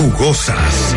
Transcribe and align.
Jugosas, 0.00 0.96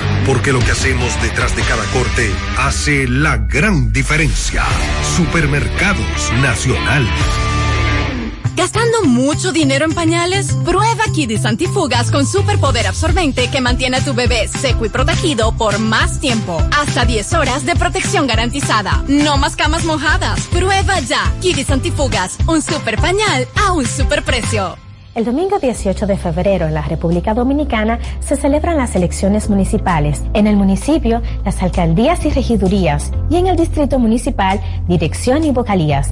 Porque 0.25 0.53
lo 0.53 0.59
que 0.59 0.71
hacemos 0.71 1.19
detrás 1.21 1.55
de 1.55 1.63
cada 1.63 1.83
corte 1.85 2.31
hace 2.57 3.07
la 3.07 3.37
gran 3.37 3.91
diferencia. 3.91 4.63
Supermercados 5.15 6.31
Nacional. 6.41 7.07
¿Gastando 8.55 9.03
mucho 9.03 9.51
dinero 9.51 9.85
en 9.85 9.93
pañales? 9.93 10.53
Prueba 10.65 11.03
Kidis 11.13 11.45
Antifugas 11.45 12.11
con 12.11 12.25
superpoder 12.25 12.85
absorbente 12.85 13.49
que 13.49 13.61
mantiene 13.61 13.97
a 13.97 14.05
tu 14.05 14.13
bebé 14.13 14.47
seco 14.47 14.85
y 14.85 14.89
protegido 14.89 15.53
por 15.53 15.79
más 15.79 16.19
tiempo. 16.19 16.61
Hasta 16.77 17.05
10 17.05 17.33
horas 17.33 17.65
de 17.65 17.75
protección 17.75 18.27
garantizada. 18.27 19.03
No 19.07 19.37
más 19.37 19.55
camas 19.55 19.85
mojadas. 19.85 20.47
Prueba 20.47 20.99
ya. 20.99 21.33
Kidis 21.41 21.69
Antifugas, 21.69 22.37
un 22.45 22.61
super 22.61 22.97
pañal 22.97 23.47
a 23.55 23.71
un 23.71 23.85
super 23.85 24.23
precio. 24.23 24.77
El 25.13 25.25
domingo 25.25 25.59
18 25.59 26.07
de 26.07 26.15
febrero 26.15 26.67
en 26.67 26.73
la 26.73 26.83
República 26.83 27.33
Dominicana 27.33 27.99
se 28.21 28.37
celebran 28.37 28.77
las 28.77 28.95
elecciones 28.95 29.49
municipales. 29.49 30.23
En 30.33 30.47
el 30.47 30.55
municipio, 30.55 31.21
las 31.43 31.61
alcaldías 31.61 32.25
y 32.25 32.29
regidurías 32.29 33.11
y 33.29 33.35
en 33.35 33.47
el 33.47 33.57
distrito 33.57 33.99
municipal, 33.99 34.61
dirección 34.87 35.43
y 35.43 35.51
vocalías. 35.51 36.11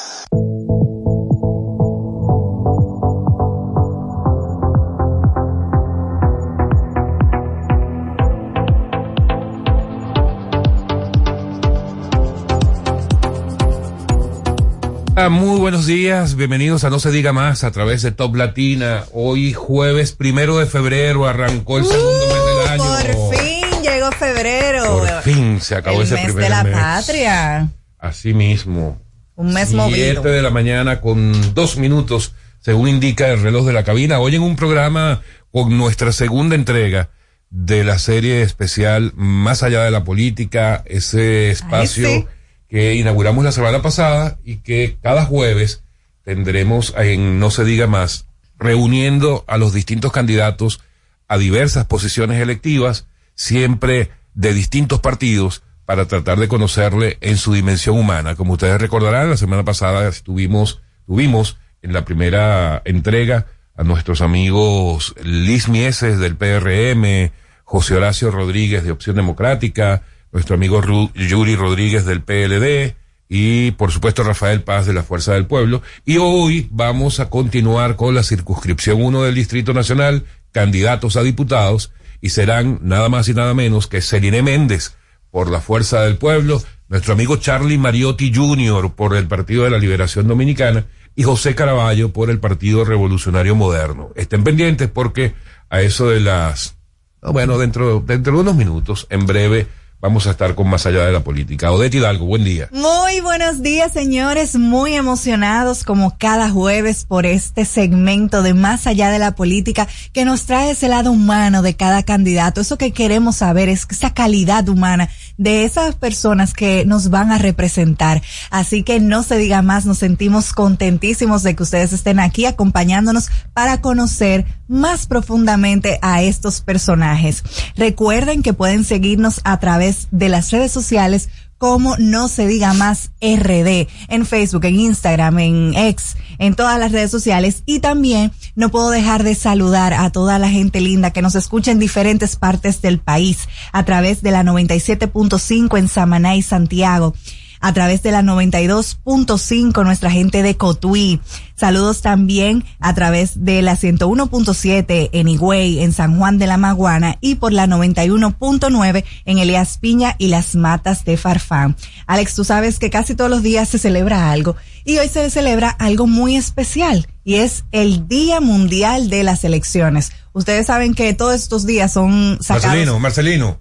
Buenos 15.61 15.85
días, 15.85 16.35
bienvenidos 16.35 16.83
a 16.85 16.89
No 16.89 16.97
se 16.99 17.11
diga 17.11 17.33
más 17.33 17.63
a 17.63 17.69
través 17.69 18.01
de 18.01 18.11
Top 18.11 18.35
Latina. 18.35 19.03
Hoy 19.13 19.53
jueves 19.53 20.11
primero 20.11 20.57
de 20.57 20.65
febrero 20.65 21.27
arrancó 21.27 21.77
el 21.77 21.85
segundo 21.85 22.25
mes 22.25 22.45
del 22.45 22.67
año. 22.67 23.13
Por 23.13 23.35
fin 23.37 23.83
llegó 23.83 24.11
febrero. 24.11 24.97
Por 24.97 25.21
fin 25.21 25.61
se 25.61 25.75
acabó 25.75 25.97
el 25.97 26.07
ese 26.07 26.15
mes 26.15 26.23
primer 26.25 26.43
de 26.45 26.49
la 26.49 26.63
mes. 26.63 26.73
patria. 26.73 27.69
Así 27.99 28.33
mismo. 28.33 28.99
Un 29.35 29.53
mes 29.53 29.69
Siete 29.69 29.77
movido. 29.77 30.23
de 30.23 30.41
la 30.41 30.49
mañana 30.49 30.99
con 30.99 31.53
dos 31.53 31.77
minutos, 31.77 32.33
según 32.59 32.87
indica 32.87 33.29
el 33.29 33.43
reloj 33.43 33.67
de 33.67 33.73
la 33.73 33.83
cabina. 33.83 34.19
Hoy 34.19 34.35
en 34.35 34.41
un 34.41 34.55
programa 34.55 35.21
con 35.51 35.77
nuestra 35.77 36.11
segunda 36.11 36.55
entrega 36.55 37.11
de 37.51 37.83
la 37.83 37.99
serie 37.99 38.41
especial 38.41 39.11
Más 39.15 39.61
allá 39.61 39.83
de 39.83 39.91
la 39.91 40.03
política, 40.03 40.81
ese 40.87 41.51
espacio 41.51 42.07
sí. 42.07 42.25
Que 42.71 42.95
inauguramos 42.95 43.43
la 43.43 43.51
semana 43.51 43.81
pasada 43.81 44.39
y 44.45 44.59
que 44.59 44.97
cada 45.03 45.25
jueves 45.25 45.83
tendremos 46.23 46.95
en 46.97 47.37
No 47.37 47.51
se 47.51 47.65
diga 47.65 47.85
más, 47.85 48.27
reuniendo 48.57 49.43
a 49.47 49.57
los 49.57 49.73
distintos 49.73 50.13
candidatos 50.13 50.79
a 51.27 51.37
diversas 51.37 51.85
posiciones 51.85 52.41
electivas, 52.41 53.07
siempre 53.35 54.11
de 54.35 54.53
distintos 54.53 55.01
partidos, 55.01 55.63
para 55.85 56.05
tratar 56.05 56.39
de 56.39 56.47
conocerle 56.47 57.17
en 57.19 57.35
su 57.35 57.53
dimensión 57.53 57.99
humana. 57.99 58.35
Como 58.35 58.53
ustedes 58.53 58.79
recordarán, 58.79 59.29
la 59.29 59.35
semana 59.35 59.65
pasada 59.65 60.07
estuvimos, 60.07 60.81
tuvimos 61.05 61.57
en 61.81 61.91
la 61.91 62.05
primera 62.05 62.81
entrega 62.85 63.47
a 63.75 63.83
nuestros 63.83 64.21
amigos 64.21 65.13
Liz 65.21 65.67
Mieses 65.67 66.19
del 66.19 66.37
PRM, 66.37 67.33
José 67.65 67.95
Horacio 67.95 68.31
Rodríguez 68.31 68.85
de 68.85 68.91
Opción 68.91 69.17
Democrática, 69.17 70.03
nuestro 70.31 70.55
amigo 70.55 70.81
Ru- 70.81 71.11
Yuri 71.13 71.55
Rodríguez 71.55 72.05
del 72.05 72.21
PLD 72.21 72.95
y 73.29 73.71
por 73.71 73.91
supuesto 73.91 74.23
Rafael 74.23 74.61
Paz 74.61 74.85
de 74.85 74.93
la 74.93 75.03
Fuerza 75.03 75.33
del 75.33 75.45
Pueblo. 75.45 75.81
Y 76.05 76.17
hoy 76.17 76.67
vamos 76.71 77.19
a 77.19 77.29
continuar 77.29 77.95
con 77.95 78.13
la 78.15 78.23
circunscripción 78.23 79.01
1 79.01 79.23
del 79.23 79.35
Distrito 79.35 79.73
Nacional, 79.73 80.25
candidatos 80.51 81.15
a 81.15 81.23
diputados, 81.23 81.91
y 82.19 82.29
serán 82.29 82.79
nada 82.81 83.09
más 83.09 83.27
y 83.29 83.33
nada 83.33 83.53
menos 83.53 83.87
que 83.87 84.01
Celine 84.01 84.41
Méndez 84.43 84.95
por 85.31 85.49
la 85.49 85.61
Fuerza 85.61 86.01
del 86.01 86.17
Pueblo, 86.17 86.61
nuestro 86.89 87.13
amigo 87.13 87.37
Charlie 87.37 87.77
Mariotti 87.77 88.33
Jr. 88.35 88.93
por 88.93 89.15
el 89.15 89.27
Partido 89.27 89.63
de 89.63 89.69
la 89.69 89.77
Liberación 89.77 90.27
Dominicana 90.27 90.85
y 91.15 91.23
José 91.23 91.55
Caraballo 91.55 92.11
por 92.11 92.29
el 92.29 92.39
Partido 92.39 92.83
Revolucionario 92.83 93.55
Moderno. 93.55 94.09
Estén 94.15 94.43
pendientes 94.43 94.89
porque 94.89 95.33
a 95.69 95.81
eso 95.81 96.09
de 96.09 96.19
las, 96.19 96.75
no, 97.23 97.31
bueno, 97.31 97.57
dentro, 97.57 98.03
dentro 98.05 98.33
de 98.33 98.39
unos 98.41 98.55
minutos, 98.55 99.07
en 99.09 99.25
breve, 99.25 99.67
vamos 100.01 100.25
a 100.27 100.31
estar 100.31 100.55
con 100.55 100.67
más 100.67 100.85
allá 100.85 101.05
de 101.05 101.11
la 101.11 101.23
política. 101.23 101.71
Odette 101.71 101.95
Hidalgo, 101.95 102.25
buen 102.25 102.43
día. 102.43 102.67
Muy 102.71 103.21
buenos 103.21 103.61
días, 103.61 103.93
señores. 103.93 104.55
Muy 104.55 104.95
emocionados 104.95 105.83
como 105.83 106.17
cada 106.17 106.49
jueves 106.49 107.05
por 107.05 107.25
este 107.25 107.65
segmento 107.65 108.41
de 108.41 108.53
Más 108.53 108.87
allá 108.87 109.11
de 109.11 109.19
la 109.19 109.35
política 109.35 109.87
que 110.11 110.25
nos 110.25 110.45
trae 110.45 110.71
ese 110.71 110.87
lado 110.87 111.11
humano 111.11 111.61
de 111.61 111.75
cada 111.75 112.03
candidato. 112.03 112.61
Eso 112.61 112.77
que 112.77 112.91
queremos 112.91 113.37
saber 113.37 113.69
es 113.69 113.87
esa 113.89 114.13
calidad 114.13 114.67
humana 114.67 115.09
de 115.37 115.65
esas 115.65 115.95
personas 115.95 116.53
que 116.53 116.85
nos 116.85 117.09
van 117.09 117.31
a 117.31 117.37
representar. 117.37 118.21
Así 118.49 118.83
que 118.83 118.99
no 118.99 119.23
se 119.23 119.37
diga 119.37 119.61
más, 119.61 119.85
nos 119.85 119.99
sentimos 119.99 120.53
contentísimos 120.53 121.43
de 121.43 121.55
que 121.55 121.63
ustedes 121.63 121.93
estén 121.93 122.19
aquí 122.19 122.45
acompañándonos 122.45 123.29
para 123.53 123.81
conocer 123.81 124.45
más 124.67 125.05
profundamente 125.05 125.99
a 126.01 126.21
estos 126.21 126.61
personajes. 126.61 127.43
Recuerden 127.75 128.41
que 128.43 128.53
pueden 128.53 128.83
seguirnos 128.83 129.41
a 129.43 129.59
través 129.59 130.07
de 130.11 130.29
las 130.29 130.51
redes 130.51 130.71
sociales 130.71 131.29
como 131.61 131.95
no 131.99 132.27
se 132.27 132.47
diga 132.47 132.73
más 132.73 133.11
RD 133.21 133.87
en 134.07 134.25
Facebook, 134.25 134.65
en 134.65 134.79
Instagram, 134.79 135.37
en 135.37 135.73
X, 135.75 136.17
en 136.39 136.55
todas 136.55 136.79
las 136.79 136.91
redes 136.91 137.11
sociales. 137.11 137.61
Y 137.67 137.81
también 137.81 138.31
no 138.55 138.69
puedo 138.69 138.89
dejar 138.89 139.23
de 139.23 139.35
saludar 139.35 139.93
a 139.93 140.09
toda 140.09 140.39
la 140.39 140.49
gente 140.49 140.81
linda 140.81 141.11
que 141.11 141.21
nos 141.21 141.35
escucha 141.35 141.69
en 141.69 141.77
diferentes 141.77 142.35
partes 142.35 142.81
del 142.81 142.97
país 142.97 143.47
a 143.73 143.85
través 143.85 144.23
de 144.23 144.31
la 144.31 144.41
97.5 144.41 145.77
en 145.77 145.87
Samaná 145.87 146.35
y 146.35 146.41
Santiago 146.41 147.13
a 147.61 147.73
través 147.73 148.03
de 148.03 148.11
la 148.11 148.21
92.5 148.21 149.83
nuestra 149.83 150.11
gente 150.11 150.43
de 150.43 150.57
Cotuí. 150.57 151.21
Saludos 151.55 152.01
también 152.01 152.65
a 152.79 152.93
través 152.95 153.45
de 153.45 153.61
la 153.61 153.77
101.7 153.77 155.09
en 155.13 155.27
Higüey, 155.27 155.79
en 155.79 155.93
San 155.93 156.17
Juan 156.17 156.39
de 156.39 156.47
la 156.47 156.57
Maguana 156.57 157.17
y 157.21 157.35
por 157.35 157.53
la 157.53 157.67
91.9 157.67 159.03
en 159.25 159.37
Elías 159.37 159.77
Piña 159.77 160.15
y 160.17 160.27
las 160.27 160.55
Matas 160.55 161.05
de 161.05 161.17
Farfán. 161.17 161.75
Alex, 162.07 162.33
tú 162.35 162.43
sabes 162.43 162.79
que 162.79 162.89
casi 162.89 163.15
todos 163.15 163.29
los 163.29 163.43
días 163.43 163.69
se 163.69 163.77
celebra 163.77 164.31
algo 164.31 164.55
y 164.83 164.97
hoy 164.97 165.07
se 165.07 165.29
celebra 165.29 165.69
algo 165.69 166.07
muy 166.07 166.35
especial 166.35 167.07
y 167.23 167.35
es 167.35 167.65
el 167.71 168.07
Día 168.07 168.41
Mundial 168.41 169.09
de 169.09 169.23
las 169.23 169.43
Elecciones. 169.43 170.11
Ustedes 170.33 170.67
saben 170.67 170.95
que 170.95 171.13
todos 171.13 171.35
estos 171.35 171.65
días 171.65 171.93
son 171.93 172.39
sacados. 172.41 172.65
Marcelino, 172.65 172.99
Marcelino. 172.99 173.59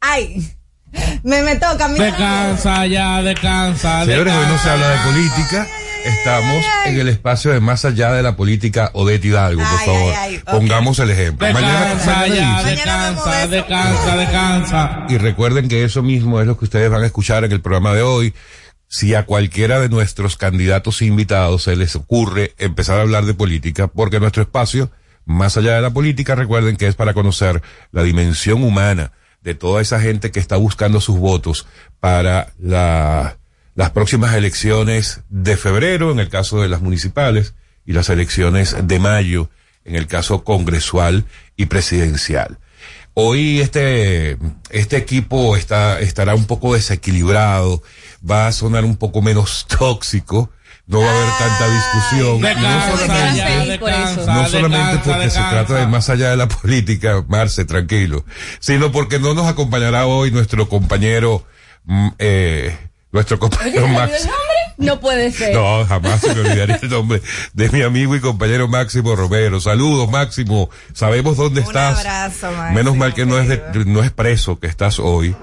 Ay. 0.00 0.55
Me, 1.22 1.42
me 1.42 1.56
toca, 1.56 1.88
mi 1.88 1.98
Descansa 1.98 2.86
ya, 2.86 3.22
descansa. 3.22 4.04
Señores, 4.04 4.32
hoy 4.32 4.46
no 4.46 4.58
se 4.58 4.70
habla 4.70 4.88
de 4.90 4.98
política. 4.98 5.66
Estamos 6.04 6.64
en 6.84 7.00
el 7.00 7.08
espacio 7.08 7.50
de 7.50 7.58
más 7.58 7.84
allá 7.84 8.12
de 8.12 8.22
la 8.22 8.36
política 8.36 8.90
Odette 8.92 9.24
Hidalgo, 9.24 9.60
por 9.60 9.80
favor. 9.80 10.14
Pongamos 10.44 10.98
el 11.00 11.10
ejemplo. 11.10 11.46
Descansa 11.46 12.28
ya, 12.28 12.62
descansa, 12.62 13.46
descansa, 13.48 14.16
descansa. 14.16 15.06
Y 15.08 15.18
recuerden 15.18 15.68
que 15.68 15.82
eso 15.82 16.04
mismo 16.04 16.40
es 16.40 16.46
lo 16.46 16.56
que 16.56 16.66
ustedes 16.66 16.90
van 16.90 17.02
a 17.02 17.06
escuchar 17.06 17.44
en 17.44 17.50
el 17.50 17.60
programa 17.60 17.92
de 17.92 18.02
hoy 18.02 18.34
si 18.88 19.14
a 19.14 19.26
cualquiera 19.26 19.80
de 19.80 19.88
nuestros 19.88 20.36
candidatos 20.36 21.02
invitados 21.02 21.64
se 21.64 21.74
les 21.74 21.96
ocurre 21.96 22.54
empezar 22.58 22.98
a 22.98 23.02
hablar 23.02 23.24
de 23.24 23.34
política, 23.34 23.88
porque 23.88 24.20
nuestro 24.20 24.42
espacio, 24.42 24.92
más 25.24 25.56
allá 25.56 25.74
de 25.74 25.82
la 25.82 25.90
política, 25.90 26.36
recuerden 26.36 26.76
que 26.76 26.86
es 26.86 26.94
para 26.94 27.14
conocer 27.14 27.62
la 27.90 28.04
dimensión 28.04 28.62
humana 28.62 29.10
de 29.46 29.54
toda 29.54 29.80
esa 29.80 30.00
gente 30.00 30.32
que 30.32 30.40
está 30.40 30.56
buscando 30.56 31.00
sus 31.00 31.18
votos 31.18 31.68
para 32.00 32.52
la, 32.58 33.38
las 33.76 33.90
próximas 33.90 34.34
elecciones 34.34 35.20
de 35.28 35.56
febrero, 35.56 36.10
en 36.10 36.18
el 36.18 36.28
caso 36.28 36.60
de 36.60 36.68
las 36.68 36.82
municipales, 36.82 37.54
y 37.86 37.92
las 37.92 38.08
elecciones 38.08 38.74
de 38.82 38.98
mayo, 38.98 39.48
en 39.84 39.94
el 39.94 40.08
caso 40.08 40.42
congresual 40.42 41.26
y 41.56 41.66
presidencial. 41.66 42.58
Hoy 43.14 43.60
este, 43.60 44.36
este 44.70 44.96
equipo 44.96 45.56
está, 45.56 46.00
estará 46.00 46.34
un 46.34 46.46
poco 46.46 46.74
desequilibrado 46.74 47.84
va 48.28 48.48
a 48.48 48.52
sonar 48.52 48.84
un 48.84 48.96
poco 48.96 49.22
menos 49.22 49.64
tóxico, 49.78 50.50
no 50.86 51.00
va 51.00 51.06
a 51.06 51.10
haber 51.10 51.28
tanta 51.38 51.68
discusión. 51.68 52.40
no 54.26 54.48
solamente, 54.48 55.02
porque 55.04 55.30
se 55.30 55.38
trata 55.38 55.74
de 55.74 55.86
más 55.86 56.08
allá 56.08 56.30
de 56.30 56.36
la 56.36 56.48
política, 56.48 57.24
Marce, 57.28 57.64
tranquilo, 57.64 58.24
sino 58.60 58.92
porque 58.92 59.18
no 59.18 59.34
nos 59.34 59.46
acompañará 59.46 60.06
hoy 60.06 60.30
nuestro 60.30 60.68
compañero, 60.68 61.44
mm, 61.84 62.08
eh, 62.18 62.78
nuestro 63.10 63.38
compañero 63.38 63.88
Max. 63.88 64.28
No 64.78 65.00
puede 65.00 65.32
ser. 65.32 65.54
No, 65.54 65.86
jamás 65.86 66.20
se 66.20 66.34
me 66.34 66.40
olvidaría 66.42 66.78
el 66.82 66.90
nombre 66.90 67.22
de 67.54 67.70
mi 67.70 67.80
amigo 67.80 68.14
y 68.14 68.20
compañero 68.20 68.68
Máximo 68.68 69.16
Romero. 69.16 69.58
Saludos, 69.58 70.10
Máximo. 70.10 70.68
Sabemos 70.92 71.38
dónde 71.38 71.62
Un 71.62 71.66
estás. 71.66 72.00
Abrazo, 72.00 72.52
Máximo, 72.52 72.74
Menos 72.74 72.94
mal 72.94 73.14
que 73.14 73.24
no 73.24 73.38
es, 73.38 73.58
no 73.86 74.02
es 74.02 74.10
preso 74.10 74.60
que 74.60 74.66
estás 74.66 74.98
hoy. 74.98 75.34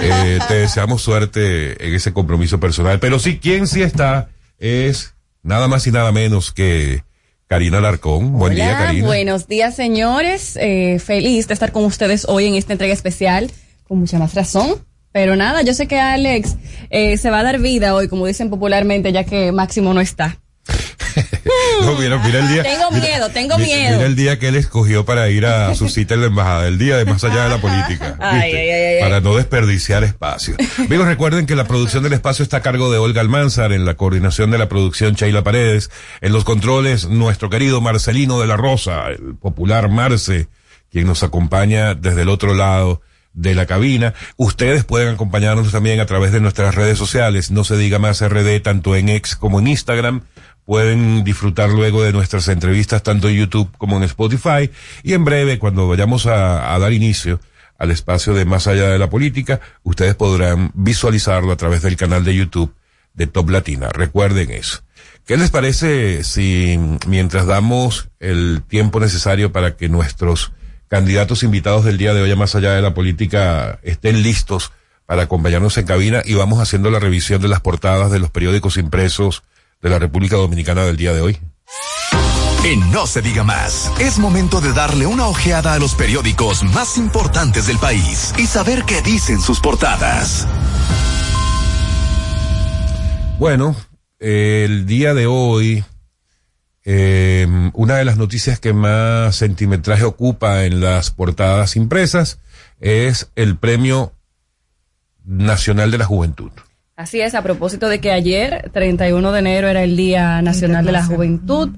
Eh, 0.00 0.38
te 0.46 0.54
deseamos 0.54 1.02
suerte 1.02 1.84
en 1.84 1.94
ese 1.96 2.12
compromiso 2.12 2.60
personal. 2.60 3.00
Pero 3.00 3.18
sí, 3.18 3.38
quien 3.38 3.66
sí 3.66 3.82
está 3.82 4.28
es 4.58 5.14
nada 5.42 5.68
más 5.68 5.86
y 5.86 5.92
nada 5.92 6.12
menos 6.12 6.52
que 6.52 7.04
Karina 7.46 7.80
Larcón. 7.80 8.32
Buen 8.32 8.54
día, 8.54 8.76
Karina. 8.76 9.06
Buenos 9.06 9.46
días, 9.46 9.76
señores. 9.76 10.56
Eh, 10.56 10.98
feliz 10.98 11.48
de 11.48 11.54
estar 11.54 11.72
con 11.72 11.84
ustedes 11.84 12.26
hoy 12.28 12.46
en 12.46 12.54
esta 12.54 12.72
entrega 12.72 12.92
especial, 12.92 13.50
con 13.86 13.98
mucha 13.98 14.18
más 14.18 14.34
razón 14.34 14.84
pero 15.16 15.34
nada, 15.34 15.62
yo 15.62 15.72
sé 15.72 15.88
que 15.88 15.98
Alex 15.98 16.56
eh, 16.90 17.16
se 17.16 17.30
va 17.30 17.38
a 17.38 17.42
dar 17.42 17.58
vida 17.58 17.94
hoy, 17.94 18.06
como 18.06 18.26
dicen 18.26 18.50
popularmente, 18.50 19.12
ya 19.12 19.24
que 19.24 19.50
Máximo 19.50 19.94
no 19.94 20.02
está. 20.02 20.38
no, 21.82 21.94
mira, 21.94 22.18
mira 22.18 22.40
el 22.40 22.48
día. 22.48 22.62
Tengo 22.62 22.90
miedo, 22.90 23.30
tengo 23.30 23.58
miedo. 23.58 23.96
Mira 23.96 24.06
el 24.06 24.16
día 24.16 24.38
que 24.38 24.48
él 24.48 24.56
escogió 24.56 25.04
para 25.04 25.28
ir 25.30 25.46
a 25.46 25.74
su 25.74 25.88
cita 25.88 26.14
en 26.14 26.20
la 26.20 26.26
embajada, 26.26 26.66
el 26.68 26.78
día 26.78 26.96
de 26.96 27.04
más 27.04 27.22
allá 27.24 27.44
de 27.44 27.50
la 27.50 27.58
política. 27.58 28.16
Ay, 28.20 28.52
ay, 28.52 28.70
ay, 28.70 29.00
para 29.00 29.20
no 29.20 29.36
desperdiciar 29.36 30.04
espacio. 30.04 30.56
Amigos, 30.78 31.06
recuerden 31.06 31.46
que 31.46 31.54
la 31.54 31.64
producción 31.64 32.02
del 32.02 32.12
espacio 32.12 32.42
está 32.42 32.58
a 32.58 32.62
cargo 32.62 32.90
de 32.90 32.98
Olga 32.98 33.20
Almanzar, 33.20 33.72
en 33.72 33.84
la 33.84 33.94
coordinación 33.94 34.50
de 34.50 34.58
la 34.58 34.68
producción 34.68 35.14
Chaila 35.14 35.42
Paredes, 35.42 35.90
en 36.20 36.32
los 36.32 36.44
controles 36.44 37.06
nuestro 37.06 37.50
querido 37.50 37.80
Marcelino 37.80 38.40
de 38.40 38.46
la 38.46 38.56
Rosa, 38.56 39.08
el 39.08 39.36
popular 39.36 39.88
Marce, 39.88 40.48
quien 40.90 41.06
nos 41.06 41.22
acompaña 41.22 41.94
desde 41.94 42.22
el 42.22 42.28
otro 42.28 42.54
lado 42.54 43.02
de 43.36 43.54
la 43.54 43.66
cabina. 43.66 44.14
Ustedes 44.36 44.84
pueden 44.84 45.14
acompañarnos 45.14 45.70
también 45.70 46.00
a 46.00 46.06
través 46.06 46.32
de 46.32 46.40
nuestras 46.40 46.74
redes 46.74 46.98
sociales, 46.98 47.50
no 47.50 47.64
se 47.64 47.76
diga 47.76 47.98
más 47.98 48.26
RD, 48.26 48.60
tanto 48.62 48.96
en 48.96 49.08
X 49.10 49.36
como 49.36 49.60
en 49.60 49.68
Instagram. 49.68 50.22
Pueden 50.66 51.22
disfrutar 51.22 51.70
luego 51.70 52.02
de 52.02 52.12
nuestras 52.12 52.48
entrevistas 52.48 53.02
tanto 53.04 53.28
en 53.28 53.36
YouTube 53.36 53.70
como 53.78 53.96
en 53.96 54.02
Spotify. 54.02 54.68
Y 55.04 55.12
en 55.12 55.24
breve, 55.24 55.60
cuando 55.60 55.86
vayamos 55.86 56.26
a, 56.26 56.76
dar 56.78 56.92
inicio 56.92 57.40
al 57.78 57.92
espacio 57.92 58.34
de 58.34 58.44
Más 58.44 58.66
allá 58.66 58.88
de 58.88 58.98
la 58.98 59.08
política, 59.08 59.60
ustedes 59.84 60.16
podrán 60.16 60.72
visualizarlo 60.74 61.52
a 61.52 61.56
través 61.56 61.82
del 61.82 61.96
canal 61.96 62.24
de 62.24 62.34
YouTube 62.34 62.74
de 63.14 63.28
Top 63.28 63.48
Latina. 63.48 63.88
Recuerden 63.90 64.50
eso. 64.50 64.82
¿Qué 65.24 65.36
les 65.36 65.50
parece 65.50 66.24
si 66.24 66.78
mientras 67.06 67.46
damos 67.46 68.08
el 68.18 68.62
tiempo 68.66 68.98
necesario 68.98 69.52
para 69.52 69.76
que 69.76 69.88
nuestros 69.88 70.52
candidatos 70.88 71.44
invitados 71.44 71.84
del 71.84 71.96
día 71.96 72.12
de 72.12 72.22
hoy, 72.22 72.34
más 72.34 72.56
allá 72.56 72.72
de 72.72 72.82
la 72.82 72.92
política, 72.92 73.78
estén 73.82 74.22
listos 74.22 74.72
para 75.06 75.22
acompañarnos 75.22 75.78
en 75.78 75.86
cabina 75.86 76.22
y 76.24 76.34
vamos 76.34 76.60
haciendo 76.60 76.90
la 76.90 76.98
revisión 76.98 77.40
de 77.40 77.48
las 77.48 77.60
portadas 77.60 78.10
de 78.10 78.18
los 78.18 78.30
periódicos 78.30 78.76
impresos 78.76 79.44
de 79.80 79.90
la 79.90 79.98
República 79.98 80.36
Dominicana 80.36 80.84
del 80.84 80.96
día 80.96 81.12
de 81.12 81.20
hoy. 81.20 81.38
En 82.64 82.90
No 82.90 83.06
se 83.06 83.22
diga 83.22 83.44
más, 83.44 83.92
es 84.00 84.18
momento 84.18 84.60
de 84.60 84.72
darle 84.72 85.06
una 85.06 85.26
ojeada 85.26 85.74
a 85.74 85.78
los 85.78 85.94
periódicos 85.94 86.64
más 86.64 86.98
importantes 86.98 87.66
del 87.66 87.78
país 87.78 88.34
y 88.38 88.46
saber 88.46 88.84
qué 88.84 89.02
dicen 89.02 89.40
sus 89.40 89.60
portadas. 89.60 90.46
Bueno, 93.38 93.76
el 94.18 94.86
día 94.86 95.14
de 95.14 95.26
hoy 95.26 95.84
eh, 96.88 97.48
una 97.72 97.96
de 97.96 98.04
las 98.04 98.16
noticias 98.16 98.60
que 98.60 98.72
más 98.72 99.36
centimetraje 99.36 100.04
ocupa 100.04 100.64
en 100.64 100.80
las 100.80 101.10
portadas 101.10 101.74
impresas 101.74 102.38
es 102.78 103.32
el 103.34 103.56
Premio 103.56 104.12
Nacional 105.24 105.90
de 105.90 105.98
la 105.98 106.04
Juventud. 106.04 106.52
Así 106.96 107.20
es, 107.20 107.34
a 107.34 107.42
propósito 107.42 107.90
de 107.90 108.00
que 108.00 108.10
ayer, 108.10 108.70
31 108.72 109.30
de 109.30 109.38
enero, 109.38 109.68
era 109.68 109.82
el 109.82 109.98
Día 109.98 110.40
Nacional 110.40 110.86
de 110.86 110.92
la 110.92 111.04
Juventud 111.04 111.68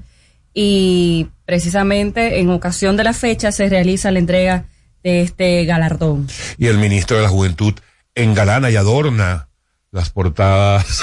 y 0.55 1.27
precisamente 1.45 2.39
en 2.39 2.51
ocasión 2.51 2.97
de 2.97 3.03
la 3.03 3.13
fecha 3.13 3.51
se 3.51 3.69
realiza 3.69 4.13
la 4.13 4.21
entrega 4.21 4.67
de 5.03 5.23
este 5.23 5.65
galardón. 5.65 6.29
Y 6.57 6.69
el 6.69 6.79
ministro 6.79 7.17
de 7.17 7.25
la 7.25 7.29
Juventud 7.29 7.75
engalana 8.15 8.71
y 8.71 8.77
adorna 8.77 9.49
las 9.91 10.11
portadas 10.11 11.03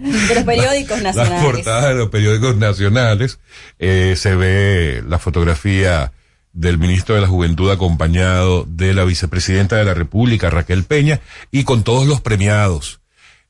de 0.00 0.34
los 0.34 0.44
periódicos 0.44 1.02
nacionales. 1.02 1.32
Las 1.32 1.44
portadas 1.44 1.88
de 1.90 1.94
los 1.94 2.08
periódicos 2.08 2.56
nacionales. 2.56 3.38
Eh, 3.78 4.14
se 4.16 4.34
ve 4.34 5.04
la 5.06 5.20
fotografía 5.20 6.10
del 6.52 6.78
ministro 6.78 7.14
de 7.14 7.20
la 7.20 7.26
Juventud 7.26 7.70
acompañado 7.70 8.66
de 8.68 8.94
la 8.94 9.04
vicepresidenta 9.04 9.76
de 9.76 9.84
la 9.84 9.94
República, 9.94 10.50
Raquel 10.50 10.84
Peña, 10.84 11.20
y 11.50 11.64
con 11.64 11.84
todos 11.84 12.06
los 12.06 12.20
premiados. 12.20 13.00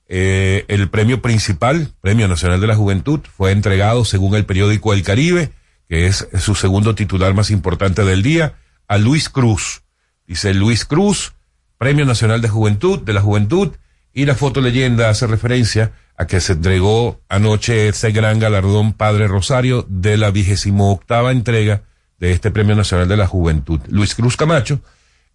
Eh, 0.09 0.65
el 0.69 0.89
premio 0.89 1.23
principal, 1.23 1.93
Premio 2.01 2.29
Nacional 2.29 2.61
de 2.61 2.67
la 2.67 2.77
Juventud, 2.77 3.21
fue 3.37 3.53
entregado 3.53 4.05
según 4.05 4.35
el 4.35 4.45
periódico 4.45 4.93
El 4.93 5.03
Caribe, 5.03 5.53
que 5.89 6.07
es 6.07 6.29
su 6.39 6.55
segundo 6.55 6.95
titular 6.95 7.33
más 7.35 7.51
importante 7.51 8.05
del 8.05 8.23
día, 8.23 8.55
a 8.89 8.99
Luis 8.99 9.29
Cruz. 9.29 9.83
Dice 10.27 10.53
Luis 10.53 10.85
Cruz, 10.85 11.33
Premio 11.79 12.05
Nacional 12.05 12.41
de 12.41 12.49
Juventud, 12.49 13.01
de 13.01 13.13
la 13.13 13.21
Juventud, 13.21 13.73
y 14.13 14.27
la 14.27 14.35
foto 14.35 14.61
leyenda 14.61 15.09
hace 15.09 15.27
referencia 15.27 15.93
a 16.17 16.27
que 16.27 16.41
se 16.41 16.53
entregó 16.53 17.21
anoche 17.29 17.89
ese 17.89 18.11
gran 18.13 18.39
galardón 18.39 18.93
Padre 18.93 19.29
Rosario 19.29 19.87
de 19.89 20.17
la 20.17 20.31
vigésimo 20.31 20.93
octava 20.93 21.31
entrega 21.31 21.85
de 22.21 22.33
este 22.33 22.51
Premio 22.51 22.77
Nacional 22.77 23.09
de 23.09 23.17
la 23.17 23.27
Juventud. 23.27 23.81
Luis 23.89 24.15
Cruz 24.15 24.37
Camacho 24.37 24.81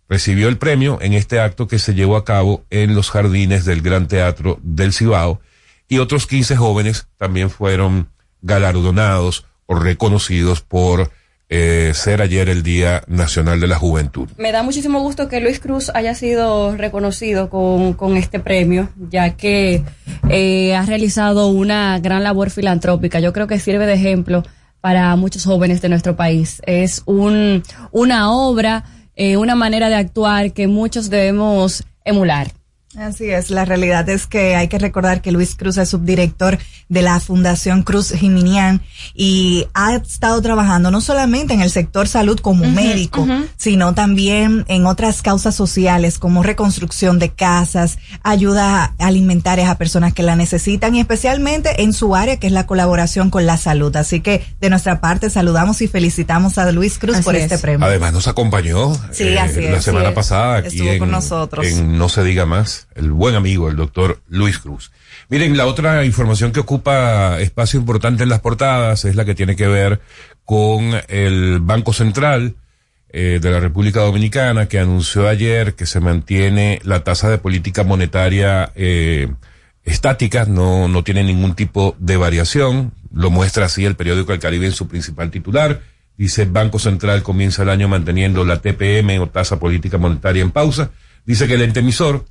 recibió 0.08 0.48
el 0.48 0.58
premio 0.58 1.00
en 1.02 1.14
este 1.14 1.40
acto 1.40 1.68
que 1.68 1.80
se 1.80 1.96
llevó 1.96 2.16
a 2.16 2.24
cabo 2.24 2.64
en 2.70 2.96
los 2.96 3.10
jardines 3.10 3.66
del 3.66 3.82
Gran 3.82 4.08
Teatro 4.08 4.60
del 4.62 4.94
Cibao 4.94 5.42
y 5.88 5.98
otros 5.98 6.28
15 6.28 6.56
jóvenes 6.56 7.08
también 7.18 7.50
fueron 7.50 8.10
galardonados 8.42 9.46
o 9.66 9.76
reconocidos 9.76 10.62
por 10.62 11.12
eh, 11.50 11.92
ser 11.94 12.22
ayer 12.22 12.50
el 12.50 12.64
Día 12.64 13.04
Nacional 13.08 13.60
de 13.60 13.68
la 13.68 13.78
Juventud. 13.78 14.28
Me 14.38 14.52
da 14.52 14.64
muchísimo 14.64 15.00
gusto 15.02 15.28
que 15.28 15.40
Luis 15.42 15.60
Cruz 15.60 15.92
haya 15.94 16.16
sido 16.16 16.76
reconocido 16.76 17.50
con, 17.50 17.94
con 17.94 18.18
este 18.18 18.40
premio, 18.40 18.90
ya 19.10 19.32
que 19.32 19.84
eh, 20.30 20.76
ha 20.76 20.86
realizado 20.86 21.48
una 21.48 22.00
gran 22.00 22.24
labor 22.24 22.50
filantrópica. 22.50 23.20
Yo 23.20 23.32
creo 23.32 23.46
que 23.48 23.60
sirve 23.60 23.86
de 23.86 23.94
ejemplo 23.94 24.44
para 24.86 25.16
muchos 25.16 25.46
jóvenes 25.46 25.82
de 25.82 25.90
nuestro 25.90 26.16
país. 26.16 26.62
Es 26.68 27.02
un, 27.08 27.64
una 27.92 28.32
obra, 28.32 28.84
eh, 29.16 29.36
una 29.36 29.56
manera 29.56 29.90
de 29.90 29.96
actuar 29.96 30.54
que 30.54 30.68
muchos 30.68 31.10
debemos 31.10 31.84
emular. 32.04 32.52
Así 32.98 33.30
es, 33.30 33.50
la 33.50 33.66
realidad 33.66 34.08
es 34.08 34.26
que 34.26 34.56
hay 34.56 34.70
que 34.70 34.80
recordar 34.80 35.22
que 35.22 35.32
Luis 35.32 35.56
Cruz 35.56 35.78
es 35.78 35.90
subdirector 35.90 36.58
de 36.88 37.02
la 37.02 37.20
Fundación 37.20 37.84
Cruz 37.84 38.12
Jiminián 38.12 38.82
y 39.14 39.68
ha 39.74 39.96
estado 39.96 40.42
trabajando 40.42 40.92
no 40.92 41.02
solamente 41.02 41.54
en 41.54 41.62
el 41.62 41.72
sector 41.72 42.08
salud 42.08 42.40
como 42.40 42.66
médico, 42.70 43.28
sino 43.58 43.94
también 43.94 44.64
en 44.68 44.86
otras 44.86 45.22
causas 45.22 45.56
sociales 45.56 46.20
como 46.20 46.42
reconstrucción 46.42 47.20
de 47.20 47.32
casas, 47.32 47.98
ayuda 48.24 48.94
alimentaria 49.00 49.70
a 49.70 49.78
personas 49.78 50.14
que 50.14 50.24
la 50.24 50.36
necesitan 50.36 50.96
y 50.96 51.02
especialmente 51.02 51.84
en 51.84 51.92
su 51.92 52.16
área 52.16 52.38
que 52.38 52.48
es 52.48 52.54
la 52.54 52.66
colaboración 52.66 53.30
con 53.30 53.46
la 53.46 53.58
salud. 53.58 53.96
Así 53.98 54.22
que 54.22 54.46
de 54.62 54.70
nuestra 54.70 55.02
parte 55.02 55.30
saludamos 55.30 55.82
y 55.82 55.88
felicitamos 55.88 56.58
a 56.58 56.72
Luis 56.72 56.98
Cruz 56.98 57.18
por 57.22 57.36
este 57.36 57.58
premio. 57.58 57.86
Además 57.86 58.14
nos 58.14 58.28
acompañó 58.28 58.94
eh, 59.18 59.36
la 59.72 59.82
semana 59.82 60.14
pasada 60.14 60.58
aquí 60.58 60.98
con 60.98 61.12
nosotros. 61.12 61.66
en 61.66 61.98
No 61.98 62.08
se 62.08 62.24
diga 62.24 62.46
más 62.46 62.85
el 62.94 63.12
buen 63.12 63.36
amigo, 63.36 63.70
el 63.70 63.76
doctor 63.76 64.22
Luis 64.28 64.60
Cruz. 64.60 64.92
Miren, 65.30 65.58
la 65.58 65.66
otra 65.66 66.06
información 66.06 66.52
que 66.52 66.60
ocupa 66.60 67.40
espacio 67.40 67.80
importante 67.80 68.24
en 68.24 68.30
las 68.30 68.42
portadas 68.42 69.06
es 69.06 69.16
la 69.16 69.26
que 69.26 69.36
tiene 69.36 69.56
que 69.56 69.68
ver 69.68 70.02
con 70.44 70.92
el 71.08 71.60
Banco 71.60 71.94
Central 71.94 72.56
eh, 73.10 73.40
de 73.42 73.52
la 73.52 73.60
República 73.60 74.02
Dominicana, 74.02 74.68
que 74.68 74.80
anunció 74.80 75.28
ayer 75.28 75.76
que 75.76 75.86
se 75.86 76.00
mantiene 76.00 76.80
la 76.84 77.04
tasa 77.04 77.30
de 77.30 77.38
política 77.38 77.84
monetaria 77.84 78.72
eh, 78.76 79.30
estática, 79.84 80.46
no, 80.46 80.88
no 80.88 81.04
tiene 81.04 81.24
ningún 81.24 81.56
tipo 81.56 81.96
de 81.98 82.18
variación. 82.18 82.92
Lo 83.14 83.30
muestra 83.30 83.68
así 83.68 83.86
el 83.86 83.96
periódico 83.96 84.34
El 84.34 84.40
Caribe 84.40 84.66
en 84.66 84.74
su 84.74 84.88
principal 84.88 85.32
titular. 85.32 85.82
Dice, 86.18 86.46
Banco 86.46 86.78
Central 86.78 87.24
comienza 87.24 87.64
el 87.64 87.70
año 87.70 87.88
manteniendo 87.88 88.44
la 88.46 88.62
TPM 88.62 89.20
o 89.22 89.28
tasa 89.28 89.60
política 89.60 89.98
monetaria 89.98 90.42
en 90.42 90.52
pausa. 90.52 90.92
Dice 91.26 91.48
que 91.48 91.56
el 91.56 91.62
ente 91.62 91.80
emisor 91.80 92.26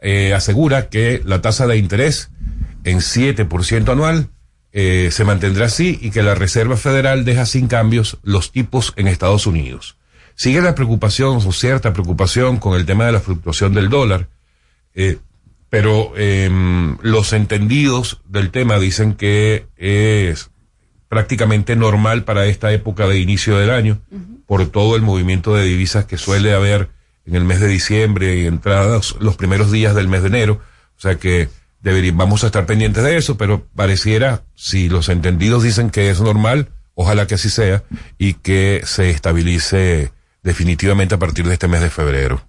eh, 0.00 0.34
asegura 0.34 0.88
que 0.88 1.22
la 1.24 1.40
tasa 1.40 1.66
de 1.66 1.76
interés 1.76 2.30
en 2.84 2.98
7% 2.98 3.88
anual 3.90 4.30
eh, 4.72 5.08
se 5.10 5.24
mantendrá 5.24 5.66
así 5.66 5.98
y 6.02 6.10
que 6.10 6.22
la 6.22 6.34
Reserva 6.34 6.76
Federal 6.76 7.24
deja 7.24 7.46
sin 7.46 7.66
cambios 7.66 8.18
los 8.22 8.52
tipos 8.52 8.92
en 8.96 9.08
Estados 9.08 9.46
Unidos. 9.46 9.96
Sigue 10.34 10.60
la 10.60 10.74
preocupación 10.74 11.38
o 11.38 11.52
cierta 11.52 11.94
preocupación 11.94 12.58
con 12.58 12.78
el 12.78 12.84
tema 12.84 13.06
de 13.06 13.12
la 13.12 13.20
fluctuación 13.20 13.72
del 13.72 13.88
dólar, 13.88 14.28
eh, 14.94 15.16
pero 15.70 16.12
em, 16.16 16.98
los 17.00 17.32
entendidos 17.32 18.20
del 18.26 18.50
tema 18.50 18.78
dicen 18.78 19.14
que 19.14 19.66
es 19.76 20.50
prácticamente 21.08 21.74
normal 21.74 22.24
para 22.24 22.46
esta 22.46 22.70
época 22.72 23.06
de 23.06 23.18
inicio 23.18 23.56
del 23.56 23.70
año, 23.70 24.00
por 24.46 24.66
todo 24.68 24.94
el 24.96 25.02
movimiento 25.02 25.54
de 25.54 25.64
divisas 25.64 26.04
que 26.04 26.18
suele 26.18 26.52
haber 26.52 26.90
en 27.26 27.34
el 27.34 27.44
mes 27.44 27.60
de 27.60 27.68
diciembre 27.68 28.36
y 28.36 28.46
entrados 28.46 29.16
los 29.20 29.36
primeros 29.36 29.70
días 29.70 29.94
del 29.94 30.08
mes 30.08 30.22
de 30.22 30.28
enero. 30.28 30.60
O 30.96 31.00
sea 31.00 31.16
que 31.16 31.48
deberíamos 31.80 32.18
vamos 32.18 32.44
a 32.44 32.46
estar 32.46 32.66
pendientes 32.66 33.02
de 33.04 33.16
eso, 33.16 33.36
pero 33.36 33.66
pareciera, 33.74 34.42
si 34.54 34.88
los 34.88 35.08
entendidos 35.08 35.62
dicen 35.62 35.90
que 35.90 36.10
es 36.10 36.20
normal, 36.20 36.70
ojalá 36.94 37.26
que 37.26 37.34
así 37.34 37.50
sea 37.50 37.84
y 38.18 38.34
que 38.34 38.82
se 38.84 39.10
estabilice 39.10 40.12
definitivamente 40.42 41.14
a 41.14 41.18
partir 41.18 41.46
de 41.46 41.54
este 41.54 41.68
mes 41.68 41.80
de 41.80 41.90
febrero. 41.90 42.42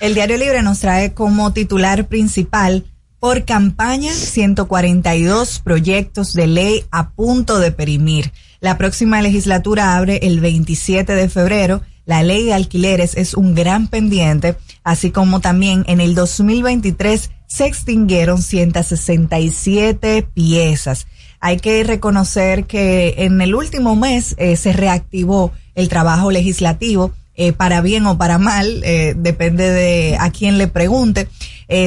El 0.00 0.14
Diario 0.14 0.36
Libre 0.36 0.62
nos 0.62 0.80
trae 0.80 1.14
como 1.14 1.52
titular 1.52 2.06
principal 2.06 2.84
por 3.18 3.44
campaña 3.44 4.12
142 4.12 5.60
proyectos 5.60 6.34
de 6.34 6.46
ley 6.46 6.84
a 6.90 7.10
punto 7.10 7.58
de 7.58 7.72
perimir. 7.72 8.32
La 8.60 8.76
próxima 8.76 9.22
legislatura 9.22 9.96
abre 9.96 10.20
el 10.22 10.40
27 10.40 11.14
de 11.14 11.28
febrero 11.28 11.82
la 12.06 12.22
ley 12.22 12.44
de 12.44 12.54
alquileres 12.54 13.16
es 13.16 13.34
un 13.34 13.54
gran 13.54 13.88
pendiente, 13.88 14.56
así 14.82 15.10
como 15.10 15.40
también 15.40 15.84
en 15.86 16.00
el 16.00 16.14
2023 16.14 17.30
se 17.46 17.66
extinguieron 17.66 18.42
167 18.42 20.26
piezas. 20.34 21.06
Hay 21.40 21.58
que 21.58 21.84
reconocer 21.84 22.64
que 22.64 23.14
en 23.18 23.40
el 23.40 23.54
último 23.54 23.96
mes 23.96 24.34
eh, 24.38 24.56
se 24.56 24.72
reactivó 24.72 25.52
el 25.74 25.88
trabajo 25.88 26.30
legislativo, 26.30 27.12
eh, 27.36 27.52
para 27.52 27.80
bien 27.80 28.06
o 28.06 28.16
para 28.16 28.38
mal, 28.38 28.82
eh, 28.84 29.14
depende 29.16 29.68
de 29.70 30.16
a 30.18 30.30
quién 30.30 30.56
le 30.56 30.68
pregunte. 30.68 31.28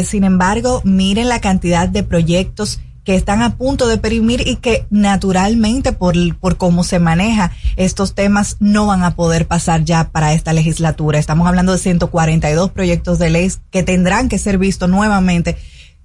sin 0.03 0.23
embargo, 0.23 0.81
miren 0.83 1.29
la 1.29 1.39
cantidad 1.39 1.87
de 1.87 2.03
proyectos 2.03 2.79
que 3.07 3.15
están 3.15 3.41
a 3.41 3.55
punto 3.55 3.87
de 3.87 3.97
perimir 3.97 4.45
y 4.45 4.57
que 4.57 4.85
naturalmente 4.89 5.93
por, 5.93 6.13
por 6.39 6.57
cómo 6.57 6.83
se 6.83 6.99
maneja 6.99 7.53
estos 7.77 8.15
temas 8.15 8.57
no 8.59 8.85
van 8.85 9.01
a 9.05 9.15
poder 9.15 9.47
pasar 9.47 9.85
ya 9.85 10.09
para 10.09 10.33
esta 10.33 10.51
legislatura. 10.51 11.17
Estamos 11.17 11.47
hablando 11.47 11.71
de 11.71 11.77
142 11.77 12.69
proyectos 12.71 13.17
de 13.17 13.29
ley 13.29 13.49
que 13.71 13.81
tendrán 13.81 14.27
que 14.27 14.37
ser 14.37 14.57
vistos 14.57 14.89
nuevamente 14.89 15.55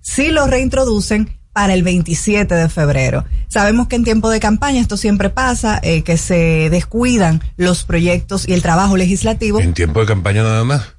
si 0.01 0.29
los 0.29 0.49
reintroducen 0.49 1.37
para 1.53 1.75
el 1.75 1.83
27 1.83 2.55
de 2.55 2.69
febrero. 2.69 3.25
Sabemos 3.49 3.89
que 3.89 3.97
en 3.97 4.05
tiempo 4.05 4.31
de 4.31 4.39
campaña 4.39 4.81
esto 4.81 4.97
siempre 4.97 5.29
pasa, 5.29 5.81
eh, 5.83 6.05
que 6.05 6.17
se 6.17 6.71
descuidan 6.71 7.43
los 7.57 7.83
proyectos 7.83 8.47
y 8.47 8.53
el 8.53 8.63
trabajo 8.63 8.97
legislativo. 8.97 9.59
En 9.59 9.75
tiempo 9.75 9.99
de 9.99 10.07
campaña 10.07 10.45
nada 10.45 10.63
más. 10.63 10.95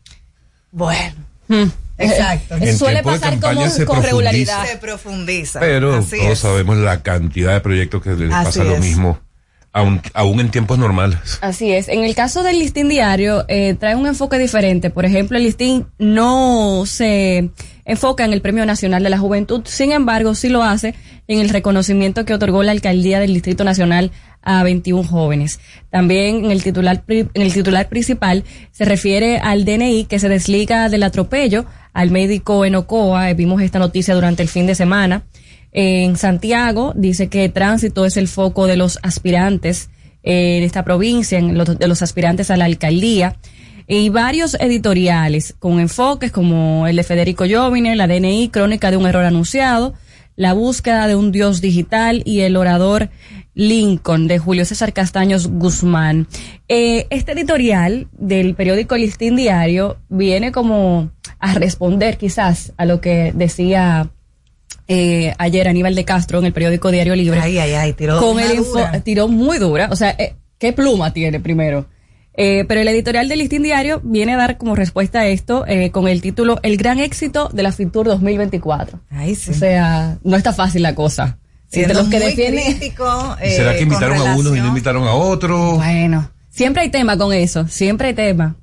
Bueno. 0.70 1.16
Hmm. 1.48 1.70
Exacto. 1.98 2.56
suele 2.78 3.04
pasar 3.04 3.40
como, 3.40 3.62
con 3.86 4.04
regularidad. 4.04 4.66
Se 4.66 4.78
profundiza. 4.78 5.60
Pero 5.60 6.04
todos 6.04 6.40
sabemos 6.40 6.78
la 6.78 7.04
cantidad 7.04 7.54
de 7.54 7.62
proyectos 7.62 8.02
que 8.02 8.12
les 8.12 8.30
pasa 8.30 8.64
lo 8.64 8.78
mismo. 8.78 9.20
Aún, 9.76 10.02
aún, 10.14 10.40
en 10.40 10.52
tiempos 10.52 10.78
normales. 10.78 11.40
Así 11.42 11.72
es. 11.72 11.88
En 11.88 12.04
el 12.04 12.14
caso 12.14 12.44
del 12.44 12.60
listín 12.60 12.90
diario, 12.90 13.44
eh, 13.48 13.76
trae 13.80 13.96
un 13.96 14.06
enfoque 14.06 14.38
diferente. 14.38 14.92
Por 14.92 15.04
ejemplo, 15.04 15.36
el 15.38 15.44
listín 15.44 15.88
no 15.98 16.84
se 16.86 17.50
enfoca 17.84 18.24
en 18.24 18.34
el 18.34 18.42
Premio 18.42 18.66
Nacional 18.66 19.04
de 19.04 19.10
la 19.10 19.18
Juventud, 19.18 19.62
sin 19.66 19.92
embargo, 19.92 20.36
sí 20.36 20.50
lo 20.50 20.64
hace 20.64 20.94
en 21.28 21.40
el 21.40 21.50
reconocimiento 21.50 22.24
que 22.24 22.34
otorgó 22.34 22.64
la 22.64 22.72
Alcaldía 22.72 23.20
del 23.20 23.34
Distrito 23.34 23.64
Nacional 23.64 24.12
a 24.44 24.64
21 24.64 25.08
jóvenes. 25.08 25.60
También 25.90 26.46
en 26.46 26.52
el 26.52 26.64
titular, 26.64 27.04
en 27.08 27.30
el 27.34 27.54
titular 27.54 27.90
principal 27.90 28.44
se 28.72 28.86
refiere 28.86 29.40
al 29.40 29.66
DNI 29.66 30.06
que 30.06 30.20
se 30.20 30.30
desliga 30.30 30.90
del 30.90 31.04
atropello 31.04 31.66
al 31.94 32.12
médico 32.12 32.66
en 32.66 32.76
Ocoa. 32.76 33.30
Eh, 33.30 33.34
vimos 33.34 33.62
esta 33.62 33.80
noticia 33.80 34.14
durante 34.14 34.44
el 34.44 34.50
fin 34.50 34.68
de 34.68 34.76
semana. 34.76 35.24
En 35.74 36.18
Santiago 36.18 36.94
dice 36.96 37.30
que 37.30 37.50
tránsito 37.50 38.06
es 38.06 38.16
el 38.16 38.28
foco 38.28 38.68
de 38.68 38.78
los 38.78 39.00
aspirantes 39.02 39.90
eh, 40.22 40.58
en 40.58 40.64
esta 40.64 40.84
provincia, 40.84 41.40
en 41.40 41.58
de 41.58 41.88
los 41.88 42.02
aspirantes 42.04 42.52
a 42.52 42.58
la 42.58 42.66
alcaldía. 42.66 43.38
Y 43.88 44.10
varios 44.10 44.54
editoriales 44.54 45.56
con 45.60 45.80
enfoques 45.80 46.32
como 46.32 46.88
el 46.88 46.96
de 46.96 47.04
Federico 47.04 47.44
Jovine, 47.50 47.96
la 47.96 48.08
DNI, 48.08 48.50
Crónica 48.50 48.92
de 48.92 48.98
un 48.98 49.08
error 49.08 49.26
anunciado, 49.26 49.94
La 50.36 50.54
búsqueda 50.54 51.08
de 51.08 51.16
un 51.16 51.32
dios 51.32 51.60
digital 51.60 52.24
y 52.26 52.42
el 52.42 52.56
orador 52.56 53.10
Lincoln 53.56 54.28
de 54.28 54.40
Julio 54.40 54.66
César 54.66 54.94
Castaños 54.94 55.48
Guzmán. 55.48 56.28
Eh, 56.68 57.08
este 57.10 57.34
editorial 57.34 58.08
del 58.14 58.56
periódico 58.56 58.96
Listín 58.96 59.36
Diario 59.36 59.98
viene 60.10 60.52
como 60.52 61.12
a 61.40 61.54
responder 61.54 62.18
quizás 62.18 62.74
a 62.78 62.86
lo 62.86 63.02
que 63.02 63.32
decía 63.36 64.10
eh, 64.88 65.34
ayer 65.38 65.68
Aníbal 65.68 65.96
de 65.96 66.06
Castro 66.06 66.40
en 66.40 66.46
el 66.46 66.54
periódico 66.54 66.92
Diario 66.92 67.16
Libre. 67.16 67.40
Ay, 67.42 67.58
ay, 67.58 67.74
ay, 67.74 67.94
tiró, 67.94 68.20
con 68.20 68.40
el 68.40 68.64
tiró 69.04 69.28
muy 69.28 69.58
dura. 69.58 69.90
O 69.92 69.96
sea, 69.96 70.12
eh, 70.12 70.36
¿qué 70.58 70.74
pluma 70.74 71.14
tiene 71.14 71.40
primero? 71.40 71.88
Eh, 72.36 72.66
pero 72.68 72.82
el 72.82 72.88
editorial 72.88 73.30
del 73.30 73.40
Listín 73.40 73.62
Diario 73.62 74.02
viene 74.04 74.34
a 74.34 74.38
dar 74.38 74.58
como 74.58 74.76
respuesta 74.76 75.20
a 75.20 75.28
esto 75.28 75.66
eh, 75.68 75.92
con 75.92 76.08
el 76.08 76.22
título 76.22 76.60
El 76.64 76.78
gran 76.78 77.00
éxito 77.00 77.50
de 77.54 77.62
la 77.62 77.72
Fitur 77.72 78.08
2024. 78.08 79.00
Ay, 79.12 79.36
sí. 79.36 79.52
O 79.52 79.54
sea, 79.54 80.18
no 80.24 80.36
está 80.36 80.52
fácil 80.52 80.82
la 80.82 80.96
cosa. 80.96 81.38
Siendo 81.68 81.96
los 81.96 82.08
que 82.08 82.20
defienden. 82.20 82.82
Eh, 83.42 83.56
¿Será 83.56 83.76
que 83.76 83.84
invitaron 83.84 84.18
a 84.18 84.36
uno 84.36 84.56
y 84.56 84.60
no 84.60 84.68
invitaron 84.68 85.08
a 85.08 85.14
otro? 85.14 85.76
Bueno, 85.76 86.30
siempre 86.50 86.84
hay 86.84 86.90
tema 86.90 87.18
con 87.18 87.34
eso, 87.34 87.68
siempre 87.68 88.10
hay 88.10 88.14
tema. 88.14 88.56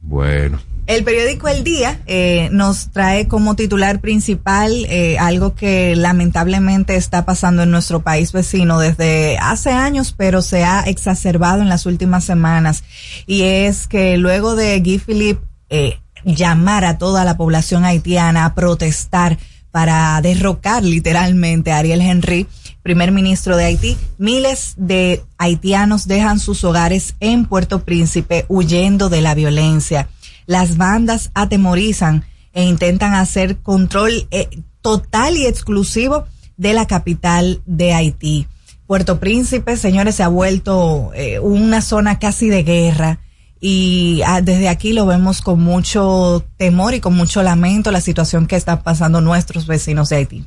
Bueno. 0.00 0.60
El 0.86 1.02
periódico 1.02 1.48
El 1.48 1.64
Día 1.64 2.00
eh, 2.06 2.48
nos 2.52 2.90
trae 2.92 3.26
como 3.26 3.56
titular 3.56 4.00
principal 4.00 4.86
eh, 4.88 5.18
algo 5.18 5.56
que 5.56 5.96
lamentablemente 5.96 6.94
está 6.94 7.24
pasando 7.24 7.64
en 7.64 7.72
nuestro 7.72 8.02
país 8.02 8.30
vecino 8.30 8.78
desde 8.78 9.36
hace 9.38 9.72
años, 9.72 10.14
pero 10.16 10.42
se 10.42 10.62
ha 10.62 10.82
exacerbado 10.82 11.60
en 11.60 11.68
las 11.68 11.86
últimas 11.86 12.22
semanas. 12.22 12.84
Y 13.26 13.42
es 13.42 13.88
que 13.88 14.16
luego 14.16 14.54
de 14.54 14.78
Guy 14.78 14.98
Philippe 15.00 15.44
eh, 15.70 15.98
llamar 16.24 16.84
a 16.84 16.98
toda 16.98 17.24
la 17.24 17.36
población 17.36 17.84
haitiana 17.84 18.44
a 18.44 18.54
protestar 18.54 19.38
para 19.72 20.20
derrocar 20.22 20.84
literalmente 20.84 21.72
a 21.72 21.78
Ariel 21.78 22.00
Henry, 22.00 22.46
primer 22.84 23.10
ministro 23.10 23.56
de 23.56 23.64
Haití, 23.64 23.96
miles 24.18 24.74
de 24.76 25.24
haitianos 25.36 26.06
dejan 26.06 26.38
sus 26.38 26.62
hogares 26.62 27.16
en 27.18 27.44
Puerto 27.44 27.82
Príncipe 27.82 28.46
huyendo 28.48 29.08
de 29.08 29.20
la 29.20 29.34
violencia 29.34 30.08
las 30.46 30.76
bandas 30.76 31.30
atemorizan 31.34 32.24
e 32.52 32.64
intentan 32.64 33.14
hacer 33.14 33.58
control 33.58 34.26
eh, 34.30 34.48
total 34.80 35.36
y 35.36 35.46
exclusivo 35.46 36.26
de 36.56 36.72
la 36.72 36.86
capital 36.86 37.60
de 37.66 37.92
Haití. 37.92 38.46
Puerto 38.86 39.18
Príncipe, 39.18 39.76
señores, 39.76 40.14
se 40.14 40.22
ha 40.22 40.28
vuelto 40.28 41.10
eh, 41.14 41.40
una 41.40 41.82
zona 41.82 42.18
casi 42.18 42.48
de 42.48 42.62
guerra 42.62 43.18
y 43.60 44.22
ah, 44.26 44.42
desde 44.42 44.68
aquí 44.68 44.92
lo 44.92 45.06
vemos 45.06 45.42
con 45.42 45.60
mucho 45.60 46.44
temor 46.56 46.94
y 46.94 47.00
con 47.00 47.14
mucho 47.14 47.42
lamento 47.42 47.90
la 47.90 48.00
situación 48.00 48.46
que 48.46 48.56
están 48.56 48.82
pasando 48.82 49.20
nuestros 49.20 49.66
vecinos 49.66 50.08
de 50.08 50.16
Haití. 50.16 50.46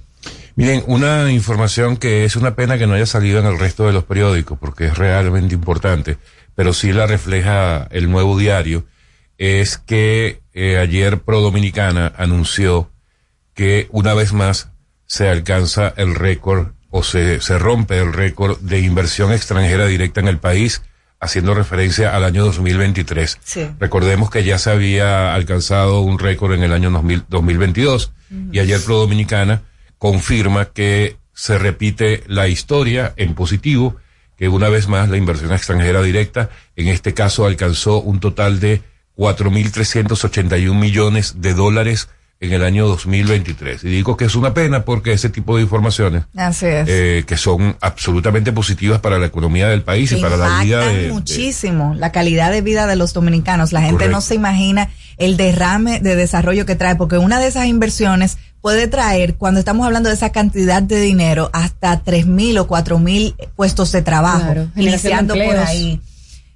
Miren, 0.55 0.83
una 0.87 1.31
información 1.31 1.97
que 1.97 2.25
es 2.25 2.35
una 2.35 2.55
pena 2.55 2.77
que 2.77 2.87
no 2.87 2.93
haya 2.93 3.05
salido 3.05 3.39
en 3.39 3.45
el 3.45 3.59
resto 3.59 3.85
de 3.85 3.93
los 3.93 4.03
periódicos 4.03 4.57
porque 4.59 4.85
es 4.85 4.97
realmente 4.97 5.55
importante, 5.55 6.17
pero 6.55 6.73
sí 6.73 6.91
la 6.91 7.07
refleja 7.07 7.87
el 7.91 8.09
nuevo 8.11 8.37
diario, 8.37 8.85
es 9.39 9.77
que 9.77 10.41
eh, 10.53 10.77
ayer 10.77 11.21
Pro 11.21 11.41
Dominicana 11.41 12.13
anunció 12.17 12.91
que 13.55 13.87
una 13.89 14.13
vez 14.13 14.33
más 14.33 14.69
se 15.05 15.29
alcanza 15.29 15.93
el 15.97 16.13
récord 16.13 16.73
o 16.91 17.03
se, 17.03 17.39
se 17.39 17.57
rompe 17.57 17.97
el 17.97 18.13
récord 18.13 18.59
de 18.59 18.81
inversión 18.81 19.31
extranjera 19.31 19.87
directa 19.87 20.19
en 20.19 20.27
el 20.27 20.39
país, 20.39 20.83
haciendo 21.21 21.53
referencia 21.53 22.15
al 22.15 22.25
año 22.25 22.43
2023. 22.43 23.39
Sí. 23.43 23.69
Recordemos 23.79 24.29
que 24.29 24.43
ya 24.43 24.57
se 24.57 24.71
había 24.71 25.33
alcanzado 25.33 26.01
un 26.01 26.19
récord 26.19 26.53
en 26.53 26.63
el 26.63 26.73
año 26.73 26.91
2000 26.91 27.25
2022 27.29 28.11
y 28.51 28.59
ayer 28.59 28.79
Pro 28.81 28.97
Dominicana 28.99 29.63
confirma 29.97 30.65
que 30.65 31.17
se 31.33 31.57
repite 31.57 32.23
la 32.27 32.47
historia 32.49 33.13
en 33.15 33.33
positivo, 33.35 33.95
que 34.37 34.49
una 34.49 34.67
vez 34.69 34.87
más 34.87 35.09
la 35.09 35.17
inversión 35.17 35.53
extranjera 35.53 36.01
directa, 36.01 36.49
en 36.75 36.89
este 36.89 37.13
caso 37.13 37.45
alcanzó 37.45 38.01
un 38.01 38.19
total 38.19 38.59
de 38.59 38.81
4.381 39.19 40.73
millones 40.73 41.35
de 41.41 41.53
dólares 41.53 42.07
en 42.41 42.53
el 42.53 42.63
año 42.63 42.87
2023. 42.87 43.83
Y 43.83 43.89
digo 43.89 44.15
que 44.15 44.23
es 44.25 44.35
una 44.35 44.53
pena 44.53 44.85
porque 44.85 45.11
ese 45.11 45.29
tipo 45.29 45.57
de 45.57 45.63
informaciones, 45.63 46.23
Así 46.37 46.67
es. 46.67 46.87
eh, 46.87 47.23
que 47.27 47.35
son 47.35 47.75
absolutamente 47.81 48.53
positivas 48.53 49.01
para 49.01 49.19
la 49.19 49.25
economía 49.25 49.67
del 49.67 49.81
país 49.81 50.11
y 50.13 50.15
para 50.17 50.37
la 50.37 50.61
vida 50.63 50.79
de, 50.87 50.97
de- 51.07 51.11
muchísimo 51.11 51.95
la 51.97 52.13
calidad 52.13 52.49
de 52.51 52.61
vida 52.61 52.87
de 52.87 52.95
los 52.95 53.13
dominicanos. 53.13 53.73
La 53.73 53.81
gente 53.81 54.07
no 54.07 54.21
se 54.21 54.35
imagina 54.35 54.89
el 55.17 55.35
derrame 55.35 55.99
de 55.99 56.15
desarrollo 56.15 56.65
que 56.65 56.75
trae, 56.75 56.95
porque 56.95 57.17
una 57.17 57.41
de 57.41 57.47
esas 57.47 57.65
inversiones 57.65 58.37
puede 58.61 58.87
traer, 58.87 59.35
cuando 59.35 59.59
estamos 59.59 59.85
hablando 59.85 60.07
de 60.07 60.15
esa 60.15 60.31
cantidad 60.31 60.81
de 60.81 60.99
dinero, 61.01 61.49
hasta 61.51 61.99
tres 62.03 62.25
mil 62.25 62.57
o 62.57 62.67
cuatro 62.67 62.99
mil 62.99 63.35
puestos 63.57 63.91
de 63.91 64.01
trabajo, 64.01 64.39
Claro, 64.45 64.67
generación 64.75 65.27
de 65.27 65.33
iniciando 65.33 65.33
por 65.33 65.57
ahí. 65.67 66.01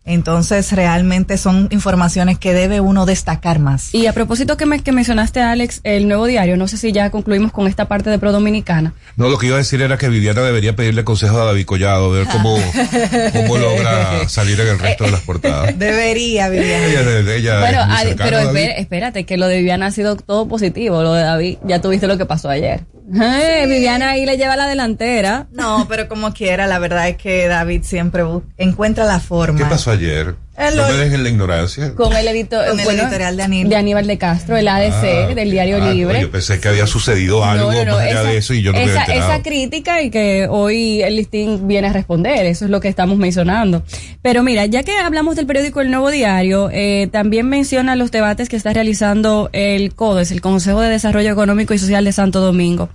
Entonces, 0.06 0.72
realmente 0.74 1.38
son 1.38 1.70
informaciones 1.72 2.38
que 2.38 2.54
debe 2.54 2.82
uno 2.82 3.06
destacar 3.06 3.60
más. 3.60 3.94
Y 3.94 4.08
a 4.08 4.14
propósito 4.14 4.58
que, 4.58 4.66
me, 4.66 4.82
que 4.82 4.92
mencionaste, 4.92 5.40
Alex, 5.42 5.80
el 5.84 6.08
nuevo 6.08 6.26
diario, 6.26 6.58
no 6.58 6.68
sé 6.68 6.78
si 6.78 6.92
ya 6.92 7.10
concluimos 7.10 7.52
con 7.54 7.68
esta 7.68 7.88
parte 7.88 8.10
de 8.10 8.20
Pro 8.20 8.34
Dominicana. 8.34 8.94
No, 9.16 9.30
lo 9.30 9.38
que 9.38 9.48
iba 9.48 9.56
a 9.56 9.60
decir 9.60 9.82
era 9.82 9.98
que 9.98 10.10
Viviana 10.10 10.42
debería 10.42 10.76
pedirle 10.76 11.06
consejo 11.06 11.40
a 11.40 11.46
David 11.46 11.66
Collado, 11.66 12.12
ver 12.12 12.28
cómo, 12.28 12.58
cómo 13.34 13.58
logra 13.58 14.28
salir 14.28 14.60
en 14.60 14.68
el 14.68 14.80
resto 14.80 15.06
de 15.06 15.12
las 15.12 15.22
portadas. 15.22 15.78
Debería, 15.80 16.50
Viviana. 16.50 16.86
Ella, 16.88 17.34
ella 17.36 17.60
bueno, 17.60 17.98
cercana 17.98 18.52
pero 18.52 18.70
espérate, 18.78 19.26
que 19.26 19.38
lo 19.38 19.48
de 19.48 19.58
Viviana 19.58 19.88
ha 19.88 19.92
sido 19.92 20.18
todo 20.18 20.48
positivo. 20.48 21.02
Lo 21.02 21.14
de 21.14 21.24
David, 21.24 21.58
ya 21.66 21.80
tuviste 21.82 22.08
lo 22.08 22.18
que 22.18 22.26
pasó 22.26 22.50
ayer. 22.50 22.84
Ay, 23.20 23.68
Viviana 23.68 24.12
ahí 24.12 24.26
le 24.26 24.38
lleva 24.38 24.56
la 24.56 24.68
delantera. 24.68 25.48
No, 25.52 25.86
pero 25.90 26.08
como 26.08 26.34
quiera, 26.34 26.68
la 26.68 26.80
verdad 26.80 27.10
es 27.10 27.18
que 27.18 27.48
David 27.48 27.84
siempre 27.84 28.24
encuentra 28.58 29.06
la 29.06 29.20
forma. 29.20 29.58
¿Qué 29.58 29.66
pasó 29.66 29.93
ayer? 29.94 30.36
El 30.56 30.76
no 30.78 30.84
ol- 30.86 30.92
me 30.92 30.98
dejen 31.06 31.24
la 31.24 31.30
ignorancia. 31.30 31.96
Con 31.96 32.16
el, 32.16 32.28
edito- 32.28 32.64
Con 32.68 32.80
el 32.80 32.86
bueno, 32.86 33.02
editorial 33.04 33.36
de 33.38 33.44
Aníbal. 33.44 33.70
de 33.70 33.76
Aníbal 33.76 34.06
de 34.08 34.18
Castro, 34.20 34.56
el 34.56 34.68
ADC, 34.68 34.94
Ah, 35.32 35.34
del 35.34 35.50
Diario 35.50 35.84
ah, 35.84 35.92
Libre. 35.92 36.22
Yo 36.22 36.30
pensé 36.30 36.60
que 36.60 36.68
había 36.68 36.86
sucedido 36.86 37.44
algo 37.44 37.72
No, 37.72 37.78
no, 37.80 37.86
no, 37.86 37.92
más 37.96 38.02
allá 38.04 38.12
esa- 38.22 38.24
de 38.30 38.38
eso 38.38 38.54
y 38.54 38.62
yo 38.62 38.72
no 38.72 38.78
me 38.78 38.84
esa, 38.84 39.02
había 39.02 39.14
enterado. 39.16 39.34
esa 39.34 39.44
crítica 39.44 40.02
y 40.04 40.12
que 40.12 40.48
hoy 40.50 41.02
el 41.02 41.16
listín 41.16 41.68
viene 41.68 41.88
a 41.88 41.94
responder, 41.94 42.46
eso 42.46 42.66
es 42.66 42.72
lo 42.72 42.80
que 42.82 42.88
estamos 42.88 43.18
mencionando. 43.18 43.84
Pero 44.22 44.44
mira, 44.44 44.68
ya 44.68 44.84
que 44.84 44.96
hablamos 44.98 45.36
del 45.36 45.48
periódico 45.48 45.82
El 45.82 45.90
Nuevo 45.90 46.12
Diario, 46.12 46.70
eh, 46.72 47.10
también 47.12 47.50
menciona 47.50 47.96
los 47.96 48.12
debates 48.12 48.48
que 48.48 48.56
está 48.56 48.74
realizando 48.74 49.50
el 49.54 49.96
CODES, 49.96 50.30
el 50.32 50.42
Consejo 50.42 50.82
de 50.82 50.90
Desarrollo 50.90 51.32
Económico 51.32 51.74
y 51.74 51.80
Social 51.80 52.06
de 52.06 52.12
Santo 52.12 52.42
Domingo. 52.42 52.90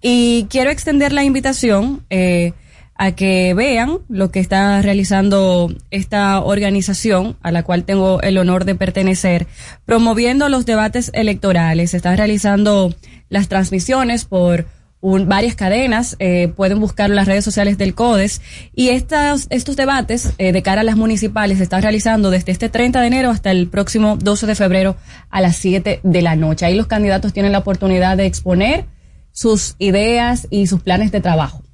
Y 0.00 0.46
quiero 0.50 0.70
extender 0.70 1.12
la 1.12 1.24
invitación 1.24 2.04
eh, 2.10 2.52
a 2.94 3.12
que 3.12 3.54
vean 3.54 3.98
lo 4.08 4.30
que 4.30 4.38
está 4.40 4.80
realizando 4.82 5.74
esta 5.90 6.40
organización 6.40 7.36
a 7.42 7.50
la 7.50 7.62
cual 7.62 7.84
tengo 7.84 8.20
el 8.22 8.38
honor 8.38 8.64
de 8.64 8.74
pertenecer, 8.74 9.46
promoviendo 9.86 10.48
los 10.48 10.66
debates 10.66 11.10
electorales. 11.14 11.90
Se 11.92 11.96
están 11.96 12.16
realizando 12.16 12.94
las 13.28 13.48
transmisiones 13.48 14.24
por 14.24 14.66
un- 15.00 15.28
varias 15.28 15.56
cadenas, 15.56 16.14
eh, 16.20 16.52
pueden 16.54 16.78
buscar 16.78 17.10
las 17.10 17.26
redes 17.26 17.44
sociales 17.44 17.76
del 17.76 17.94
CODES 17.94 18.40
y 18.72 18.90
estas, 18.90 19.48
estos 19.50 19.74
debates 19.74 20.32
eh, 20.38 20.52
de 20.52 20.62
cara 20.62 20.82
a 20.82 20.84
las 20.84 20.96
municipales 20.96 21.58
se 21.58 21.64
están 21.64 21.82
realizando 21.82 22.30
desde 22.30 22.52
este 22.52 22.68
30 22.68 23.00
de 23.00 23.06
enero 23.08 23.30
hasta 23.30 23.50
el 23.50 23.66
próximo 23.68 24.16
12 24.16 24.46
de 24.46 24.54
febrero 24.54 24.96
a 25.28 25.40
las 25.40 25.56
7 25.56 25.98
de 26.04 26.22
la 26.22 26.36
noche. 26.36 26.66
Ahí 26.66 26.76
los 26.76 26.86
candidatos 26.86 27.32
tienen 27.32 27.50
la 27.50 27.58
oportunidad 27.58 28.16
de 28.16 28.26
exponer 28.26 28.84
sus 29.32 29.74
ideas 29.80 30.46
y 30.50 30.68
sus 30.68 30.82
planes 30.82 31.10
de 31.10 31.20
trabajo. 31.20 31.64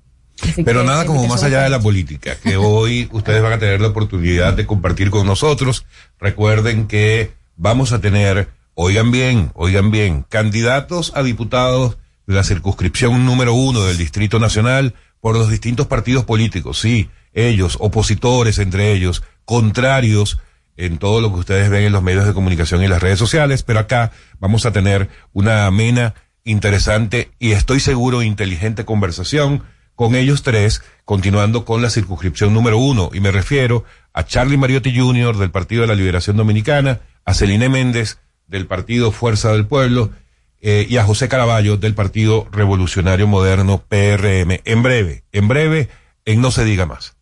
Así 0.42 0.62
Pero 0.62 0.84
nada 0.84 1.04
como 1.04 1.26
más 1.26 1.42
allá 1.42 1.62
de 1.62 1.70
la 1.70 1.80
política, 1.80 2.36
que 2.36 2.56
hoy 2.56 3.08
ustedes 3.12 3.42
van 3.42 3.54
a 3.54 3.58
tener 3.58 3.80
la 3.80 3.88
oportunidad 3.88 4.54
de 4.54 4.66
compartir 4.66 5.10
con 5.10 5.26
nosotros. 5.26 5.86
Recuerden 6.20 6.86
que 6.86 7.32
vamos 7.56 7.92
a 7.92 8.00
tener, 8.00 8.48
oigan 8.74 9.10
bien, 9.10 9.50
oigan 9.54 9.90
bien, 9.90 10.24
candidatos 10.28 11.12
a 11.14 11.22
diputados 11.22 11.98
de 12.26 12.34
la 12.34 12.44
circunscripción 12.44 13.24
número 13.24 13.54
uno 13.54 13.84
del 13.84 13.96
Distrito 13.96 14.38
Nacional 14.38 14.94
por 15.20 15.36
los 15.36 15.50
distintos 15.50 15.86
partidos 15.86 16.24
políticos. 16.24 16.78
Sí, 16.78 17.10
ellos, 17.32 17.76
opositores 17.80 18.58
entre 18.58 18.92
ellos, 18.92 19.22
contrarios 19.44 20.38
en 20.76 20.98
todo 20.98 21.20
lo 21.20 21.32
que 21.32 21.40
ustedes 21.40 21.70
ven 21.70 21.84
en 21.84 21.92
los 21.92 22.02
medios 22.02 22.26
de 22.26 22.32
comunicación 22.32 22.82
y 22.82 22.88
las 22.88 23.02
redes 23.02 23.18
sociales, 23.18 23.64
pero 23.64 23.80
acá 23.80 24.12
vamos 24.38 24.64
a 24.64 24.72
tener 24.72 25.08
una 25.32 25.66
amena, 25.66 26.14
interesante 26.44 27.30
y 27.38 27.52
estoy 27.52 27.80
seguro 27.80 28.22
inteligente 28.22 28.84
conversación 28.84 29.64
con 29.98 30.14
ellos 30.14 30.44
tres, 30.44 30.80
continuando 31.04 31.64
con 31.64 31.82
la 31.82 31.90
circunscripción 31.90 32.54
número 32.54 32.78
uno, 32.78 33.10
y 33.12 33.18
me 33.18 33.32
refiero 33.32 33.82
a 34.12 34.24
Charlie 34.24 34.56
Mariotti 34.56 34.96
Jr. 34.96 35.36
del 35.36 35.50
Partido 35.50 35.80
de 35.80 35.88
la 35.88 35.96
Liberación 35.96 36.36
Dominicana, 36.36 37.00
a 37.24 37.34
Celine 37.34 37.68
Méndez 37.68 38.20
del 38.46 38.68
Partido 38.68 39.10
Fuerza 39.10 39.50
del 39.50 39.66
Pueblo, 39.66 40.12
eh, 40.60 40.86
y 40.88 40.98
a 40.98 41.04
José 41.04 41.28
Caraballo 41.28 41.78
del 41.78 41.96
Partido 41.96 42.46
Revolucionario 42.52 43.26
Moderno 43.26 43.82
PRM. 43.88 44.60
En 44.64 44.84
breve, 44.84 45.24
en 45.32 45.48
breve, 45.48 45.88
en 46.24 46.40
No 46.40 46.52
se 46.52 46.64
diga 46.64 46.86
más. 46.86 47.16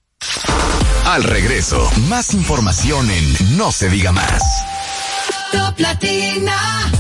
Al 1.07 1.23
regreso, 1.23 1.91
más 2.11 2.35
información 2.35 3.11
en 3.11 3.57
No 3.57 3.73
se 3.73 3.89
diga 3.89 4.13
más. 4.13 4.43
Top 5.51 5.79
Latina. 5.79 6.93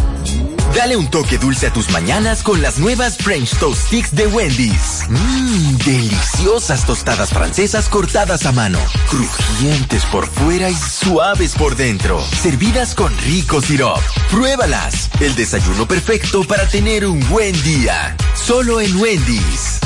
Dale 0.76 0.94
un 0.94 1.08
toque 1.08 1.38
dulce 1.38 1.68
a 1.68 1.72
tus 1.72 1.90
mañanas 1.90 2.42
con 2.42 2.60
las 2.60 2.78
nuevas 2.78 3.16
French 3.16 3.56
Toast 3.58 3.86
Sticks 3.86 4.14
de 4.14 4.26
Wendy's. 4.26 5.06
Mmm, 5.08 5.78
deliciosas 5.78 6.84
tostadas 6.84 7.30
francesas 7.30 7.88
cortadas 7.88 8.44
a 8.44 8.52
mano, 8.52 8.78
crujientes 9.08 10.04
por 10.04 10.26
fuera 10.26 10.68
y 10.68 10.74
suaves 10.74 11.54
por 11.54 11.76
dentro, 11.76 12.22
servidas 12.42 12.94
con 12.94 13.16
rico 13.20 13.62
sirop. 13.62 14.00
Pruébalas, 14.30 15.08
el 15.20 15.34
desayuno 15.34 15.88
perfecto 15.88 16.44
para 16.44 16.68
tener 16.68 17.06
un 17.06 17.26
buen 17.30 17.54
día. 17.62 18.14
Solo 18.34 18.82
en 18.82 18.94
Wendy's. 19.00 19.80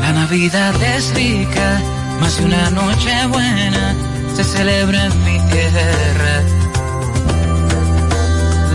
La 0.00 0.12
Navidad 0.12 0.82
es 0.82 1.14
rica, 1.14 1.80
más 2.20 2.38
de 2.38 2.44
una 2.44 2.70
noche 2.70 3.26
buena 3.28 3.94
se 4.34 4.42
celebra 4.42 5.04
en 5.04 5.24
mi 5.24 5.38
tierra. 5.48 6.61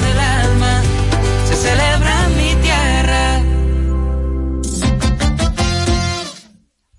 celebra 1.61 2.27
mi 2.29 2.55
tierra. 2.55 3.43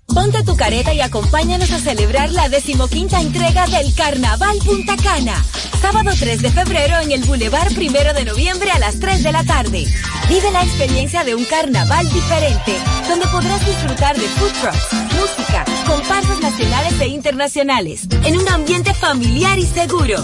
Ponte 0.07 0.43
tu 0.43 0.55
careta 0.55 0.93
y 0.93 1.01
acompáñanos 1.01 1.71
a 1.71 1.79
celebrar 1.79 2.31
la 2.31 2.47
decimoquinta 2.49 3.19
entrega 3.19 3.67
del 3.67 3.93
Carnaval 3.95 4.57
Punta 4.63 4.95
Cana. 4.97 5.43
Sábado 5.81 6.11
3 6.17 6.41
de 6.41 6.49
febrero 6.51 6.99
en 7.01 7.11
el 7.11 7.23
Boulevard 7.25 7.73
Primero 7.73 8.13
de 8.13 8.23
Noviembre 8.23 8.71
a 8.71 8.79
las 8.79 8.99
3 8.99 9.21
de 9.23 9.31
la 9.33 9.43
tarde. 9.43 9.85
Vive 10.29 10.51
la 10.51 10.63
experiencia 10.63 11.23
de 11.25 11.35
un 11.35 11.43
carnaval 11.43 12.07
diferente, 12.13 12.77
donde 13.09 13.27
podrás 13.27 13.65
disfrutar 13.65 14.15
de 14.15 14.27
food 14.29 14.53
trucks, 14.61 14.93
música, 15.19 15.65
comparsas 15.85 16.39
nacionales 16.39 16.99
e 17.01 17.07
internacionales, 17.07 18.07
en 18.23 18.37
un 18.37 18.47
ambiente 18.47 18.93
familiar 18.93 19.59
y 19.59 19.65
seguro. 19.65 20.23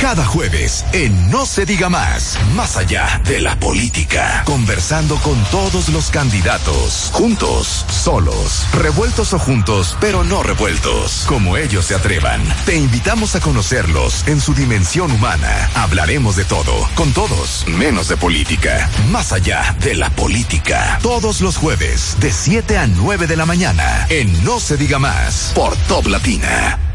Cada 0.00 0.26
jueves 0.26 0.84
en 0.92 1.30
No 1.30 1.46
se 1.46 1.64
diga 1.64 1.88
más, 1.88 2.38
más 2.54 2.76
allá 2.76 3.20
de 3.24 3.40
la 3.40 3.58
política, 3.58 4.42
conversando 4.44 5.16
con 5.16 5.42
todos 5.44 5.88
los 5.88 6.10
candidatos, 6.10 7.10
juntos, 7.12 7.86
solos, 7.88 8.66
revueltos 8.74 9.32
o 9.32 9.38
juntos, 9.38 9.96
pero 10.00 10.22
no 10.22 10.42
revueltos, 10.42 11.24
como 11.26 11.56
ellos 11.56 11.86
se 11.86 11.94
atrevan. 11.94 12.42
Te 12.66 12.76
invitamos 12.76 13.34
a 13.36 13.40
conocerlos 13.40 14.28
en 14.28 14.40
su 14.40 14.52
dimensión 14.54 15.10
humana. 15.10 15.70
Hablaremos 15.74 16.36
de 16.36 16.44
todo, 16.44 16.72
con 16.94 17.12
todos, 17.12 17.64
menos 17.66 18.08
de 18.08 18.18
política, 18.18 18.90
más 19.10 19.32
allá 19.32 19.74
de 19.80 19.94
la 19.94 20.10
política. 20.10 20.98
Todos 21.02 21.40
los 21.40 21.56
jueves, 21.56 22.16
de 22.20 22.32
7 22.32 22.76
a 22.76 22.86
9 22.86 23.26
de 23.26 23.36
la 23.36 23.46
mañana, 23.46 24.06
en 24.10 24.44
No 24.44 24.60
se 24.60 24.76
diga 24.76 24.98
más, 24.98 25.52
por 25.54 25.74
Top 25.88 26.06
Latina. 26.06 26.85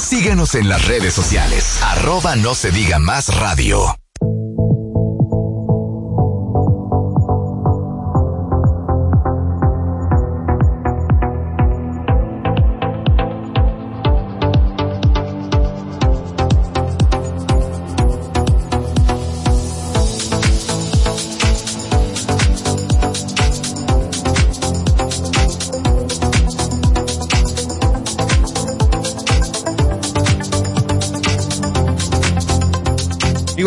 Síguenos 0.00 0.54
en 0.54 0.68
las 0.68 0.86
redes 0.86 1.14
sociales. 1.14 1.80
Arroba 1.82 2.34
no 2.34 2.54
se 2.54 2.70
diga 2.70 2.98
más 2.98 3.34
radio. 3.36 3.99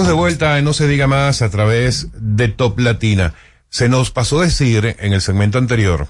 Amigos 0.03 0.17
de 0.17 0.21
vuelta 0.21 0.59
en 0.59 0.65
No 0.65 0.73
se 0.73 0.85
diga 0.85 1.07
más 1.07 1.41
a 1.41 1.49
través 1.49 2.07
de 2.13 2.49
Top 2.49 2.77
Latina. 2.77 3.35
Se 3.69 3.87
nos 3.87 4.11
pasó 4.11 4.41
decir 4.41 4.97
en 4.99 5.13
el 5.13 5.21
segmento 5.21 5.57
anterior 5.57 6.09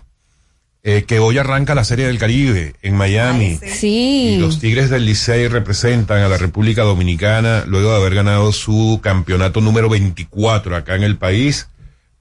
eh, 0.81 1.03
que 1.03 1.19
hoy 1.19 1.37
arranca 1.37 1.75
la 1.75 1.83
Serie 1.83 2.07
del 2.07 2.17
Caribe 2.17 2.73
en 2.81 2.95
Miami. 2.95 3.59
Sí. 3.63 4.33
Y 4.33 4.39
los 4.39 4.59
Tigres 4.59 4.89
del 4.89 5.05
Licey 5.05 5.47
representan 5.47 6.23
a 6.23 6.27
la 6.27 6.39
República 6.39 6.81
Dominicana 6.81 7.65
luego 7.67 7.91
de 7.91 7.97
haber 7.97 8.15
ganado 8.15 8.51
su 8.51 8.99
campeonato 9.03 9.61
número 9.61 9.89
24 9.89 10.75
acá 10.75 10.95
en 10.95 11.03
el 11.03 11.17
país. 11.17 11.67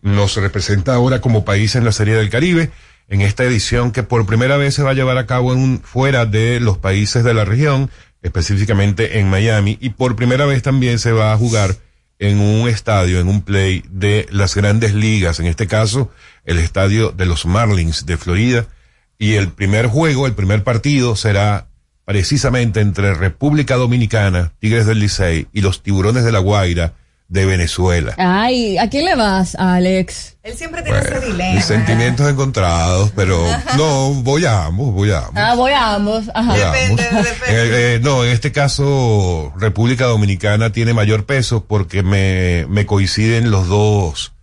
Nos 0.02 0.36
representa 0.36 0.94
ahora 0.94 1.22
como 1.22 1.46
país 1.46 1.74
en 1.74 1.86
la 1.86 1.92
Serie 1.92 2.16
del 2.16 2.28
Caribe 2.28 2.70
en 3.08 3.22
esta 3.22 3.44
edición 3.44 3.92
que 3.92 4.02
por 4.02 4.26
primera 4.26 4.58
vez 4.58 4.74
se 4.74 4.82
va 4.82 4.90
a 4.90 4.94
llevar 4.94 5.16
a 5.16 5.26
cabo 5.26 5.54
en 5.54 5.58
un, 5.58 5.80
fuera 5.80 6.26
de 6.26 6.60
los 6.60 6.76
países 6.76 7.24
de 7.24 7.32
la 7.32 7.46
región 7.46 7.90
específicamente 8.22 9.18
en 9.18 9.28
Miami, 9.28 9.78
y 9.80 9.90
por 9.90 10.16
primera 10.16 10.46
vez 10.46 10.62
también 10.62 10.98
se 10.98 11.12
va 11.12 11.32
a 11.32 11.36
jugar 11.36 11.76
en 12.18 12.38
un 12.38 12.68
estadio, 12.68 13.18
en 13.18 13.28
un 13.28 13.42
play 13.42 13.82
de 13.90 14.26
las 14.30 14.54
grandes 14.54 14.94
ligas, 14.94 15.40
en 15.40 15.46
este 15.46 15.66
caso 15.66 16.10
el 16.44 16.58
estadio 16.58 17.10
de 17.10 17.26
los 17.26 17.46
Marlins 17.46 18.06
de 18.06 18.16
Florida, 18.16 18.66
y 19.18 19.34
el 19.34 19.48
primer 19.48 19.86
juego, 19.86 20.26
el 20.26 20.34
primer 20.34 20.64
partido 20.64 21.16
será 21.16 21.68
precisamente 22.04 22.80
entre 22.80 23.14
República 23.14 23.76
Dominicana, 23.76 24.52
Tigres 24.58 24.86
del 24.86 24.98
Licey 24.98 25.46
y 25.52 25.60
los 25.60 25.82
Tiburones 25.82 26.24
de 26.24 26.32
la 26.32 26.40
Guaira 26.40 26.94
de 27.32 27.46
Venezuela. 27.46 28.14
Ay, 28.18 28.76
¿a 28.76 28.90
quién 28.90 29.06
le 29.06 29.14
vas, 29.14 29.54
Alex? 29.54 30.36
Él 30.42 30.54
siempre 30.54 30.82
tiene 30.82 30.98
ese 30.98 31.18
dilema. 31.18 31.54
Mis 31.54 31.64
sentimientos 31.64 32.28
encontrados, 32.28 33.10
pero 33.16 33.42
no, 33.78 34.12
voy 34.22 34.44
a 34.44 34.66
ambos, 34.66 34.92
voy 34.92 35.12
a 35.12 35.20
ambos. 35.20 35.34
Ah, 35.36 35.54
voy 35.54 35.72
a 35.72 35.94
ambos. 35.94 36.24
Ajá. 36.34 36.52
A 36.52 36.84
ambos. 36.84 37.00
Eh, 37.00 37.14
eh, 37.48 38.00
no, 38.02 38.22
en 38.22 38.32
este 38.32 38.52
caso, 38.52 39.50
República 39.56 40.04
Dominicana 40.04 40.72
tiene 40.72 40.92
mayor 40.92 41.24
peso 41.24 41.64
porque 41.64 42.02
me, 42.02 42.66
me 42.68 42.84
coinciden 42.84 43.50
los 43.50 43.66
dos, 43.66 44.34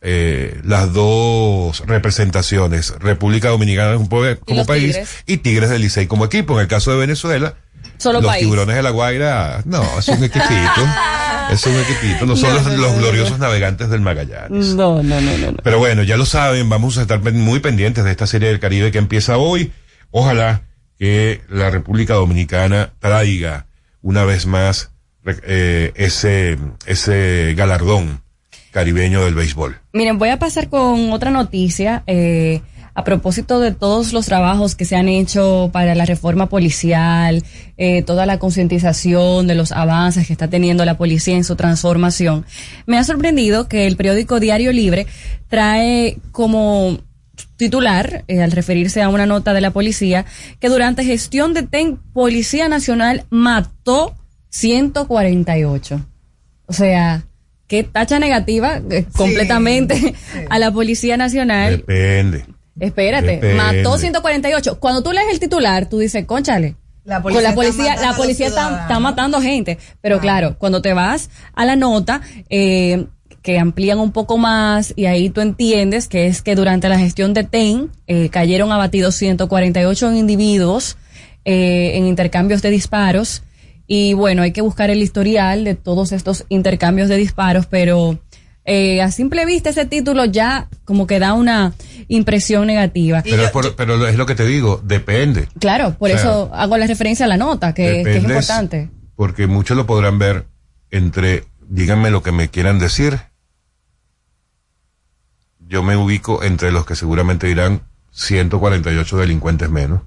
eh, 0.00 0.60
las 0.62 0.92
dos 0.92 1.82
representaciones. 1.86 2.94
República 3.00 3.48
Dominicana 3.48 3.94
como, 3.94 4.08
como 4.46 4.64
país 4.64 4.92
tigres? 4.92 5.10
y 5.26 5.38
Tigres 5.38 5.70
del 5.70 5.82
Licey 5.82 6.06
como 6.06 6.24
equipo. 6.24 6.54
En 6.54 6.60
el 6.60 6.68
caso 6.68 6.92
de 6.92 6.98
Venezuela, 6.98 7.56
Solo 7.96 8.20
los 8.20 8.30
país. 8.30 8.42
tiburones 8.44 8.76
de 8.76 8.82
la 8.84 8.90
Guaira, 8.90 9.60
no, 9.64 9.82
es 9.98 10.06
un 10.06 10.22
equipito. 10.22 10.46
es 11.50 11.66
un 11.66 11.74
equipito, 11.78 12.26
no 12.26 12.36
son 12.36 12.50
No, 12.50 12.76
los, 12.76 12.92
no, 12.94 12.98
gloriosos 12.98 13.38
navegantes 13.38 13.88
del 13.90 14.00
Magallanes. 14.00 14.74
No, 14.74 15.02
no, 15.02 15.20
no, 15.20 15.36
no. 15.38 15.52
Pero 15.62 15.78
bueno, 15.78 16.02
ya 16.02 16.16
lo 16.16 16.26
saben, 16.26 16.68
vamos 16.68 16.98
a 16.98 17.02
estar 17.02 17.20
muy 17.32 17.60
pendientes 17.60 18.04
de 18.04 18.10
esta 18.10 18.26
serie 18.26 18.48
del 18.48 18.60
Caribe 18.60 18.90
que 18.92 18.98
empieza 18.98 19.36
hoy. 19.38 19.72
Ojalá 20.10 20.62
que 20.98 21.42
la 21.48 21.70
República 21.70 22.14
Dominicana 22.14 22.92
traiga 22.98 23.66
una 24.02 24.24
vez 24.24 24.46
más 24.46 24.90
eh, 25.44 25.92
ese, 25.96 26.58
ese 26.86 27.54
galardón 27.56 28.22
caribeño 28.72 29.24
del 29.24 29.34
béisbol. 29.34 29.78
Miren, 29.92 30.18
voy 30.18 30.28
a 30.30 30.38
pasar 30.38 30.68
con 30.68 31.12
otra 31.12 31.30
noticia. 31.30 32.02
eh, 32.06 32.60
a 32.98 33.04
propósito 33.04 33.60
de 33.60 33.70
todos 33.70 34.12
los 34.12 34.26
trabajos 34.26 34.74
que 34.74 34.84
se 34.84 34.96
han 34.96 35.08
hecho 35.08 35.70
para 35.72 35.94
la 35.94 36.04
reforma 36.04 36.48
policial, 36.48 37.44
eh, 37.76 38.02
toda 38.02 38.26
la 38.26 38.40
concientización 38.40 39.46
de 39.46 39.54
los 39.54 39.70
avances 39.70 40.26
que 40.26 40.32
está 40.32 40.48
teniendo 40.48 40.84
la 40.84 40.98
policía 40.98 41.36
en 41.36 41.44
su 41.44 41.54
transformación, 41.54 42.44
me 42.86 42.98
ha 42.98 43.04
sorprendido 43.04 43.68
que 43.68 43.86
el 43.86 43.96
periódico 43.96 44.40
Diario 44.40 44.72
Libre 44.72 45.06
trae 45.46 46.18
como 46.32 46.98
titular, 47.56 48.24
eh, 48.26 48.42
al 48.42 48.50
referirse 48.50 49.00
a 49.00 49.10
una 49.10 49.26
nota 49.26 49.52
de 49.54 49.60
la 49.60 49.70
policía, 49.70 50.24
que 50.58 50.68
durante 50.68 51.04
gestión 51.04 51.54
de 51.54 51.62
TEN, 51.62 52.00
Policía 52.12 52.68
Nacional 52.68 53.26
mató 53.30 54.16
148. 54.48 56.04
O 56.66 56.72
sea, 56.72 57.22
qué 57.68 57.84
tacha 57.84 58.18
negativa 58.18 58.82
eh, 58.90 59.04
completamente 59.12 60.16
a 60.50 60.58
la 60.58 60.72
Policía 60.72 61.16
Nacional. 61.16 61.76
Depende. 61.76 62.57
Espérate, 62.80 63.32
Depende. 63.32 63.54
mató 63.54 63.98
148. 63.98 64.78
Cuando 64.80 65.02
tú 65.02 65.12
lees 65.12 65.28
el 65.30 65.40
titular, 65.40 65.88
tú 65.88 65.98
dices, 65.98 66.24
conchale. 66.24 66.76
La 67.04 67.22
con 67.22 67.32
policía 67.32 67.42
la 67.42 67.48
está 67.48 67.56
policía, 67.56 67.84
matando 67.84 68.02
a 68.02 68.10
la 68.10 68.16
policía 68.16 68.46
está, 68.48 68.82
está 68.82 69.00
matando 69.00 69.40
gente. 69.40 69.78
Pero 70.02 70.20
claro, 70.20 70.56
cuando 70.58 70.82
te 70.82 70.92
vas 70.92 71.30
a 71.54 71.64
la 71.64 71.74
nota, 71.74 72.20
eh, 72.50 73.06
que 73.42 73.58
amplían 73.58 73.98
un 73.98 74.12
poco 74.12 74.36
más 74.36 74.92
y 74.94 75.06
ahí 75.06 75.30
tú 75.30 75.40
entiendes 75.40 76.06
que 76.06 76.26
es 76.26 76.42
que 76.42 76.54
durante 76.54 76.88
la 76.90 76.98
gestión 76.98 77.32
de 77.32 77.44
TEN 77.44 77.90
eh, 78.06 78.28
cayeron 78.28 78.72
abatidos 78.72 79.14
148 79.14 80.12
individuos 80.12 80.98
eh, 81.46 81.92
en 81.94 82.06
intercambios 82.06 82.60
de 82.60 82.70
disparos. 82.70 83.42
Y 83.86 84.12
bueno, 84.12 84.42
hay 84.42 84.52
que 84.52 84.60
buscar 84.60 84.90
el 84.90 85.02
historial 85.02 85.64
de 85.64 85.74
todos 85.74 86.12
estos 86.12 86.44
intercambios 86.50 87.08
de 87.08 87.16
disparos, 87.16 87.64
pero 87.64 88.18
eh, 88.68 89.02
a 89.02 89.10
simple 89.10 89.44
vista 89.46 89.70
ese 89.70 89.86
título 89.86 90.24
ya 90.26 90.68
como 90.84 91.06
que 91.06 91.18
da 91.18 91.32
una 91.34 91.72
impresión 92.06 92.66
negativa. 92.66 93.22
Pero, 93.22 93.42
es 93.44 93.50
por- 93.50 93.74
pero 93.74 94.06
es 94.06 94.16
lo 94.16 94.26
que 94.26 94.34
te 94.34 94.44
digo, 94.46 94.80
depende. 94.84 95.48
Claro, 95.58 95.94
por 95.98 96.10
O 96.10 96.12
sea, 96.12 96.20
eso 96.22 96.50
hago 96.54 96.76
la 96.76 96.86
referencia 96.86 97.24
a 97.26 97.28
la 97.28 97.36
nota, 97.36 97.74
que, 97.74 98.02
que 98.04 98.16
es 98.18 98.22
importante. 98.24 98.90
Porque 99.16 99.46
muchos 99.46 99.76
lo 99.76 99.86
podrán 99.86 100.18
ver 100.18 100.46
entre, 100.90 101.44
díganme 101.68 102.10
lo 102.10 102.22
que 102.22 102.30
me 102.32 102.48
quieran 102.50 102.78
decir. 102.78 103.18
Yo 105.66 105.82
me 105.82 105.96
ubico 105.96 106.42
entre 106.42 106.72
los 106.72 106.86
que 106.86 106.94
seguramente 106.94 107.46
dirán 107.46 107.82
148 108.12 109.16
delincuentes 109.18 109.68
menos. 109.70 110.00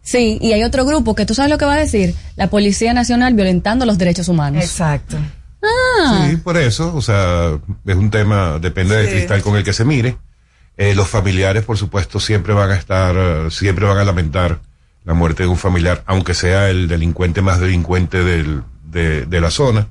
Sí, 0.00 0.38
y 0.40 0.52
hay 0.52 0.64
otro 0.64 0.84
grupo 0.84 1.14
que 1.14 1.26
tú 1.26 1.34
sabes 1.34 1.50
lo 1.50 1.58
que 1.58 1.64
va 1.64 1.74
a 1.74 1.78
decir, 1.78 2.14
la 2.36 2.48
Policía 2.48 2.92
Nacional 2.92 3.34
violentando 3.34 3.86
los 3.86 3.98
derechos 3.98 4.28
humanos. 4.28 4.62
Exacto. 4.64 5.16
Ah, 5.62 6.26
Sí, 6.28 6.36
por 6.36 6.56
eso, 6.56 6.94
o 6.94 7.00
sea, 7.02 7.58
es 7.86 7.96
un 7.96 8.10
tema, 8.10 8.58
depende 8.58 8.96
del 8.96 9.08
cristal 9.08 9.42
con 9.42 9.56
el 9.56 9.64
que 9.64 9.72
se 9.72 9.84
mire. 9.84 10.16
Eh, 10.76 10.94
los 10.94 11.08
familiares, 11.08 11.64
por 11.64 11.76
supuesto, 11.76 12.18
siempre 12.18 12.54
van 12.54 12.70
a 12.70 12.76
estar, 12.76 13.50
siempre 13.50 13.86
van 13.86 13.98
a 13.98 14.04
lamentar 14.04 14.60
la 15.04 15.14
muerte 15.14 15.42
de 15.44 15.48
un 15.48 15.56
familiar, 15.58 16.02
aunque 16.06 16.34
sea 16.34 16.70
el 16.70 16.88
delincuente 16.88 17.42
más 17.42 17.60
delincuente 17.60 18.24
del, 18.24 18.62
de, 18.84 19.26
de 19.26 19.40
la 19.40 19.50
zona. 19.50 19.88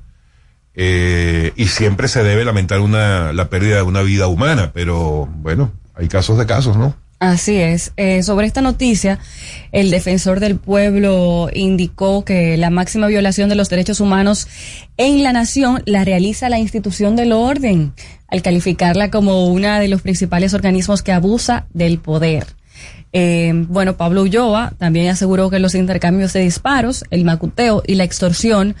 Eh, 0.74 1.52
y 1.56 1.66
siempre 1.68 2.08
se 2.08 2.22
debe 2.24 2.44
lamentar 2.44 2.80
una, 2.80 3.32
la 3.32 3.48
pérdida 3.50 3.76
de 3.76 3.82
una 3.82 4.02
vida 4.02 4.26
humana, 4.26 4.70
pero 4.72 5.26
bueno, 5.26 5.70
hay 5.94 6.08
casos 6.08 6.38
de 6.38 6.46
casos, 6.46 6.76
¿no? 6.76 6.96
Así 7.22 7.56
es. 7.56 7.92
Eh, 7.96 8.24
sobre 8.24 8.48
esta 8.48 8.62
noticia, 8.62 9.20
el 9.70 9.92
defensor 9.92 10.40
del 10.40 10.56
pueblo 10.58 11.50
indicó 11.54 12.24
que 12.24 12.56
la 12.56 12.68
máxima 12.68 13.06
violación 13.06 13.48
de 13.48 13.54
los 13.54 13.68
derechos 13.68 14.00
humanos 14.00 14.48
en 14.96 15.22
la 15.22 15.32
nación 15.32 15.84
la 15.86 16.04
realiza 16.04 16.48
la 16.48 16.58
institución 16.58 17.14
del 17.14 17.30
orden, 17.30 17.92
al 18.26 18.42
calificarla 18.42 19.12
como 19.12 19.46
una 19.46 19.78
de 19.78 19.86
los 19.86 20.02
principales 20.02 20.52
organismos 20.52 21.04
que 21.04 21.12
abusa 21.12 21.66
del 21.72 22.00
poder. 22.00 22.44
Eh, 23.12 23.52
bueno, 23.68 23.96
Pablo 23.96 24.22
Ulloa 24.22 24.72
también 24.78 25.08
aseguró 25.08 25.50
que 25.50 25.58
los 25.58 25.74
intercambios 25.74 26.32
de 26.32 26.40
disparos, 26.40 27.04
el 27.10 27.24
macuteo 27.24 27.82
y 27.86 27.94
la 27.96 28.04
extorsión 28.04 28.74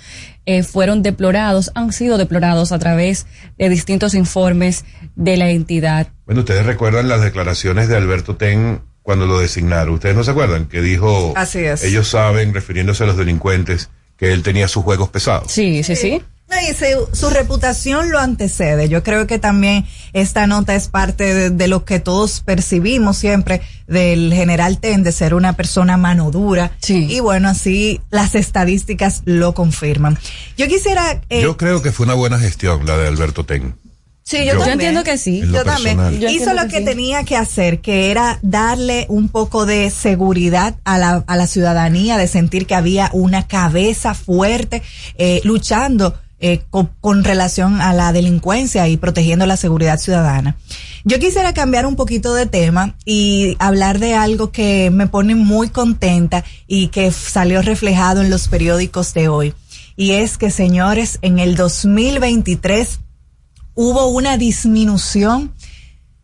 eh, 0.46 0.62
fueron 0.62 1.02
deplorados, 1.02 1.70
han 1.74 1.92
sido 1.92 2.18
deplorados 2.18 2.72
a 2.72 2.78
través 2.78 3.26
de 3.58 3.68
distintos 3.68 4.14
informes 4.14 4.84
de 5.16 5.36
la 5.36 5.50
entidad. 5.50 6.08
Bueno, 6.26 6.40
ustedes 6.40 6.64
recuerdan 6.64 7.08
las 7.08 7.20
declaraciones 7.20 7.88
de 7.88 7.96
Alberto 7.96 8.36
Ten 8.36 8.80
cuando 9.02 9.26
lo 9.26 9.38
designaron. 9.38 9.94
¿Ustedes 9.94 10.16
no 10.16 10.24
se 10.24 10.30
acuerdan? 10.30 10.66
Que 10.66 10.80
dijo, 10.80 11.34
Así 11.36 11.58
es. 11.58 11.84
ellos 11.84 12.08
saben, 12.08 12.54
refiriéndose 12.54 13.04
a 13.04 13.06
los 13.06 13.16
delincuentes, 13.16 13.90
que 14.22 14.32
él 14.32 14.44
tenía 14.44 14.68
sus 14.68 14.84
juegos 14.84 15.08
pesados. 15.08 15.50
Sí, 15.50 15.82
sí, 15.82 15.96
sí. 15.96 16.22
No, 16.48 16.56
y 16.60 16.72
su, 16.74 17.08
su 17.12 17.28
reputación 17.28 18.12
lo 18.12 18.20
antecede. 18.20 18.88
Yo 18.88 19.02
creo 19.02 19.26
que 19.26 19.40
también 19.40 19.84
esta 20.12 20.46
nota 20.46 20.76
es 20.76 20.86
parte 20.86 21.34
de, 21.34 21.50
de 21.50 21.66
lo 21.66 21.84
que 21.84 21.98
todos 21.98 22.40
percibimos 22.40 23.16
siempre 23.18 23.62
del 23.88 24.32
general 24.32 24.78
Ten, 24.78 25.02
de 25.02 25.10
ser 25.10 25.34
una 25.34 25.54
persona 25.54 25.96
mano 25.96 26.30
dura. 26.30 26.70
Sí. 26.80 27.08
Y 27.10 27.18
bueno, 27.18 27.48
así 27.48 28.00
las 28.10 28.36
estadísticas 28.36 29.22
lo 29.24 29.54
confirman. 29.54 30.16
Yo 30.56 30.68
quisiera... 30.68 31.20
eh, 31.28 31.42
Yo 31.42 31.56
creo 31.56 31.82
que 31.82 31.90
fue 31.90 32.04
una 32.06 32.14
buena 32.14 32.38
gestión 32.38 32.86
la 32.86 32.96
de 32.96 33.08
Alberto 33.08 33.44
Ten. 33.44 33.74
Sí, 34.24 34.38
yo, 34.38 34.44
Yo- 34.44 34.50
también. 34.58 34.72
entiendo 34.74 35.02
que 35.04 35.18
sí. 35.18 35.42
Yo 35.52 35.64
también. 35.64 36.20
Yo 36.20 36.28
Hizo 36.28 36.54
lo 36.54 36.62
que 36.62 36.68
que 36.68 36.78
sí. 36.78 36.84
tenía 36.84 37.24
que 37.24 37.36
hacer, 37.36 37.80
que 37.80 38.10
era 38.10 38.38
darle 38.42 39.06
un 39.08 39.28
poco 39.28 39.66
de 39.66 39.90
seguridad 39.90 40.76
a 40.84 40.98
la, 40.98 41.24
a 41.26 41.36
la 41.36 41.46
ciudadanía, 41.46 42.16
de 42.18 42.28
sentir 42.28 42.66
que 42.66 42.74
había 42.76 43.10
una 43.12 43.46
cabeza 43.48 44.14
fuerte 44.14 44.82
eh, 45.18 45.40
luchando 45.44 46.14
eh, 46.38 46.62
con, 46.70 46.90
con 47.00 47.24
relación 47.24 47.80
a 47.80 47.92
la 47.94 48.12
delincuencia 48.12 48.88
y 48.88 48.96
protegiendo 48.96 49.44
la 49.46 49.56
seguridad 49.56 49.98
ciudadana. 49.98 50.56
Yo 51.04 51.18
quisiera 51.18 51.52
cambiar 51.52 51.84
un 51.86 51.96
poquito 51.96 52.32
de 52.34 52.46
tema 52.46 52.94
y 53.04 53.56
hablar 53.58 53.98
de 53.98 54.14
algo 54.14 54.50
que 54.52 54.90
me 54.92 55.08
pone 55.08 55.34
muy 55.34 55.68
contenta 55.68 56.44
y 56.68 56.88
que 56.88 57.10
salió 57.10 57.60
reflejado 57.60 58.22
en 58.22 58.30
los 58.30 58.46
periódicos 58.48 59.14
de 59.14 59.28
hoy. 59.28 59.54
Y 59.96 60.12
es 60.12 60.38
que, 60.38 60.50
señores, 60.50 61.18
en 61.22 61.38
el 61.40 61.54
2023 61.56 63.00
hubo 63.74 64.06
una 64.06 64.36
disminución 64.36 65.54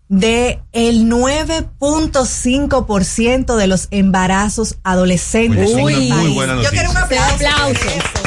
de 0.09 0.61
el 0.73 1.09
9.5% 1.11 3.57
de 3.57 3.67
los 3.67 3.89
embarazos 3.91 4.77
adolescentes. 4.83 5.71
Una 5.71 5.93
el 5.93 6.09
muy 6.11 6.35
buena 6.35 6.63
Yo 6.63 6.71
quiero 6.71 6.89
un 6.91 6.95
noticia. 6.95 7.27
aplauso. 7.35 7.81
Aplauso. 7.81 8.18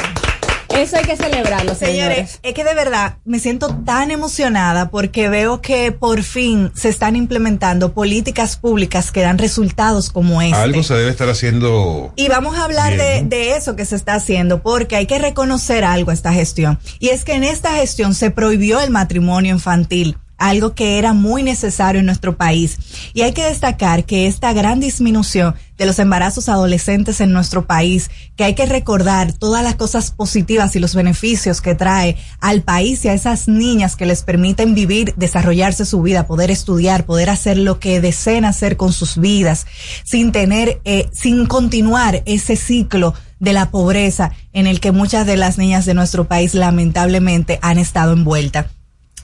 Eso. 0.76 0.96
Hay 0.96 1.04
que 1.04 1.16
celebrarlo, 1.16 1.74
Señores, 1.74 2.16
señores. 2.30 2.40
es 2.42 2.54
que 2.54 2.64
de 2.64 2.74
verdad 2.74 3.16
me 3.24 3.38
siento 3.38 3.74
tan 3.84 4.10
emocionada 4.10 4.90
porque 4.90 5.28
veo 5.28 5.60
que 5.60 5.92
por 5.92 6.22
fin 6.22 6.70
se 6.74 6.88
están 6.88 7.16
implementando 7.16 7.92
políticas 7.92 8.56
públicas 8.56 9.10
que 9.12 9.22
dan 9.22 9.38
resultados 9.38 10.10
como 10.10 10.42
este. 10.42 10.56
Algo 10.56 10.82
se 10.82 10.94
debe 10.94 11.10
estar 11.10 11.28
haciendo. 11.28 12.12
Y 12.16 12.28
vamos 12.28 12.56
a 12.56 12.64
hablar 12.64 12.96
de, 12.96 13.22
de 13.24 13.56
eso 13.56 13.76
que 13.76 13.84
se 13.84 13.96
está 13.96 14.14
haciendo, 14.14 14.62
porque 14.62 14.96
hay 14.96 15.06
que 15.06 15.18
reconocer 15.18 15.84
algo 15.84 16.10
a 16.10 16.14
esta 16.14 16.32
gestión. 16.32 16.78
Y 16.98 17.08
es 17.08 17.24
que 17.24 17.34
en 17.34 17.44
esta 17.44 17.72
gestión 17.72 18.14
se 18.14 18.30
prohibió 18.30 18.80
el 18.80 18.90
matrimonio 18.90 19.52
infantil, 19.54 20.16
algo 20.42 20.74
que 20.74 20.98
era 20.98 21.12
muy 21.12 21.44
necesario 21.44 22.00
en 22.00 22.06
nuestro 22.06 22.36
país. 22.36 22.76
Y 23.14 23.22
hay 23.22 23.32
que 23.32 23.44
destacar 23.44 24.04
que 24.04 24.26
esta 24.26 24.52
gran 24.52 24.80
disminución 24.80 25.54
de 25.78 25.86
los 25.86 26.00
embarazos 26.00 26.48
adolescentes 26.48 27.20
en 27.20 27.32
nuestro 27.32 27.66
país, 27.66 28.10
que 28.36 28.42
hay 28.44 28.54
que 28.54 28.66
recordar 28.66 29.32
todas 29.32 29.62
las 29.62 29.76
cosas 29.76 30.10
positivas 30.10 30.74
y 30.74 30.80
los 30.80 30.96
beneficios 30.96 31.60
que 31.60 31.76
trae 31.76 32.16
al 32.40 32.62
país 32.62 33.04
y 33.04 33.08
a 33.08 33.14
esas 33.14 33.46
niñas 33.46 33.94
que 33.94 34.04
les 34.04 34.22
permiten 34.22 34.74
vivir, 34.74 35.14
desarrollarse 35.16 35.84
su 35.86 36.02
vida, 36.02 36.26
poder 36.26 36.50
estudiar, 36.50 37.06
poder 37.06 37.30
hacer 37.30 37.56
lo 37.56 37.78
que 37.78 38.00
deseen 38.00 38.44
hacer 38.44 38.76
con 38.76 38.92
sus 38.92 39.18
vidas, 39.18 39.66
sin 40.02 40.32
tener, 40.32 40.80
eh, 40.84 41.08
sin 41.12 41.46
continuar 41.46 42.22
ese 42.26 42.56
ciclo 42.56 43.14
de 43.38 43.52
la 43.52 43.70
pobreza 43.70 44.32
en 44.52 44.66
el 44.66 44.80
que 44.80 44.90
muchas 44.90 45.24
de 45.24 45.36
las 45.36 45.56
niñas 45.56 45.86
de 45.86 45.94
nuestro 45.94 46.26
país 46.26 46.54
lamentablemente 46.54 47.60
han 47.62 47.78
estado 47.78 48.12
envueltas. 48.12 48.66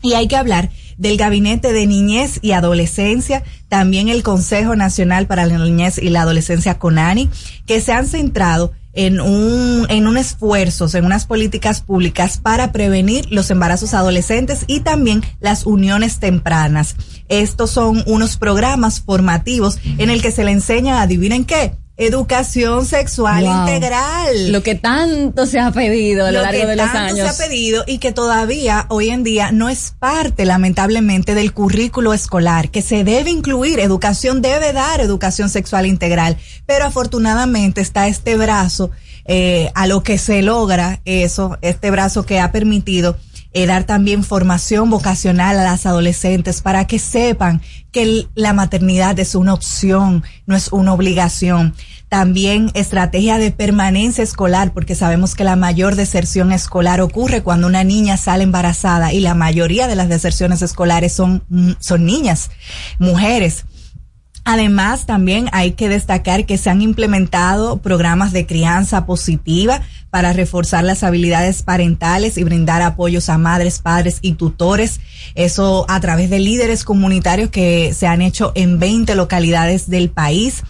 Y 0.03 0.15
hay 0.15 0.29
que 0.29 0.37
hablar 0.37 0.71
del 0.99 1.17
Gabinete 1.17 1.73
de 1.73 1.87
Niñez 1.87 2.39
y 2.43 2.53
Adolescencia, 2.53 3.43
también 3.69 4.09
el 4.09 4.23
Consejo 4.23 4.77
Nacional 4.77 5.27
para 5.27 5.47
la 5.47 5.59
Niñez 5.59 5.99
y 5.99 6.11
la 6.11 6.23
Adolescencia 6.23 6.79
CONANI, 6.79 7.31
que 7.67 7.81
se 7.81 7.93
han 7.93 8.07
centrado 8.07 8.73
en 8.93 9.21
un, 9.21 9.87
en 9.91 10.09
un 10.09 10.17
esfuerzos, 10.17 10.95
en 10.95 11.05
unas 11.05 11.25
políticas 11.25 11.83
públicas 11.83 12.39
para 12.39 12.73
prevenir 12.73 13.27
los 13.31 13.51
embarazos 13.51 13.95
adolescentes 13.95 14.65
y 14.67 14.81
también 14.81 15.23
las 15.41 15.67
uniones 15.67 16.19
tempranas. 16.19 16.97
Estos 17.29 17.71
son 17.71 18.03
unos 18.07 18.37
programas 18.37 19.01
formativos 19.01 19.79
en 19.99 20.11
el 20.11 20.21
que 20.21 20.33
se 20.33 20.43
le 20.43 20.51
enseña, 20.51 21.01
adivinen 21.01 21.45
qué, 21.45 21.75
educación 21.99 22.87
sexual 22.87 23.45
Wow. 23.45 23.61
integral 23.67 24.53
Lo 24.53 24.63
que 24.63 24.75
tanto 24.77 25.47
se 25.47 25.59
ha 25.61 25.71
pedido 25.73 26.25
a 26.27 26.31
lo, 26.31 26.39
lo 26.39 26.45
largo 26.45 26.61
que 26.61 26.67
de 26.67 26.77
los 26.77 26.87
tanto 26.93 27.15
años. 27.15 27.35
se 27.37 27.43
ha 27.45 27.47
pedido 27.49 27.85
y 27.87 27.99
que 27.99 28.13
todavía 28.13 28.87
hoy 28.89 29.11
en 29.11 29.25
día 29.25 29.51
no 29.53 29.69
es 29.69 29.95
parte 29.99 30.45
lamentablemente 30.45 31.35
del 31.35 31.53
currículo 31.53 32.15
escolar 32.15 32.71
que 32.71 32.83
se 32.83 33.05
debe 33.05 33.31
incluir 33.31 33.81
educación 33.81 34.41
debe 34.43 34.73
dar 34.73 35.01
educación 35.01 35.51
sexual 35.51 35.87
integral 35.87 36.37
pero 36.67 36.85
afortunadamente 36.87 37.81
está 37.81 38.07
este 38.07 38.37
brazo 38.37 38.91
eh, 39.25 39.71
a 39.75 39.87
lo 39.87 40.03
que 40.03 40.17
se 40.19 40.41
logra 40.43 41.01
eso 41.05 41.59
este 41.63 41.91
brazo 41.91 42.25
que 42.25 42.41
ha 42.41 42.51
permitido 42.53 43.17
eh, 43.63 43.67
dar 43.67 43.83
también 43.83 44.23
formación 44.23 44.89
vocacional 44.89 45.59
a 45.59 45.65
las 45.65 45.85
adolescentes 45.85 46.63
para 46.63 46.87
que 46.87 47.01
sepan 47.01 47.61
que 47.91 48.29
la 48.37 48.53
maternidad 48.53 49.19
es 49.19 49.35
una 49.35 49.53
opción, 49.53 50.23
no 50.47 50.55
es 50.55 50.69
una 50.71 50.93
obligación. 50.93 51.75
También 52.09 52.71
estrategia 52.75 53.37
de 53.39 53.51
permanencia 53.51 54.23
escolar, 54.23 54.73
porque 54.73 54.95
sabemos 54.95 55.35
que 55.35 55.43
la 55.43 55.57
mayor 55.57 55.97
deserción 55.97 56.53
escolar 56.53 57.01
ocurre 57.01 57.43
cuando 57.43 57.67
una 57.67 57.83
niña 57.83 58.17
sale 58.17 58.45
embarazada 58.45 59.13
y 59.13 59.21
la 59.21 59.35
mayoría 59.35 59.89
de 59.89 59.97
las 59.97 60.09
deserciones 60.09 60.63
escolares 60.63 61.13
son, 61.13 61.43
son 61.81 62.05
niñas, 62.07 62.51
mujeres. 62.99 63.65
Además, 64.51 65.05
también 65.05 65.51
hay 65.53 65.73
que 65.73 65.91
destacar 65.91 66.47
que 66.47 66.57
se 66.57 66.71
han 66.71 66.81
implementado 66.81 67.83
programas 67.83 68.33
de 68.33 68.47
crianza 68.47 69.05
positiva 69.05 69.83
para 70.09 70.33
reforzar 70.33 70.85
las 70.85 71.03
habilidades 71.03 71.63
parentales 71.63 72.39
y 72.39 72.45
brindar 72.45 72.81
apoyos 72.81 73.29
a 73.29 73.37
madres, 73.37 73.79
padres 73.79 74.21
y 74.23 74.33
tutores. 74.33 75.01
Eso 75.35 75.85
a 75.91 76.01
través 76.01 76.31
de 76.31 76.39
líderes 76.39 76.85
comunitarios 76.85 77.51
que 77.51 77.93
se 77.93 78.07
han 78.07 78.23
hecho 78.23 78.53
en 78.55 78.79
20 78.79 79.17
localidades 79.17 79.91
del 79.91 80.09
país. 80.09 80.63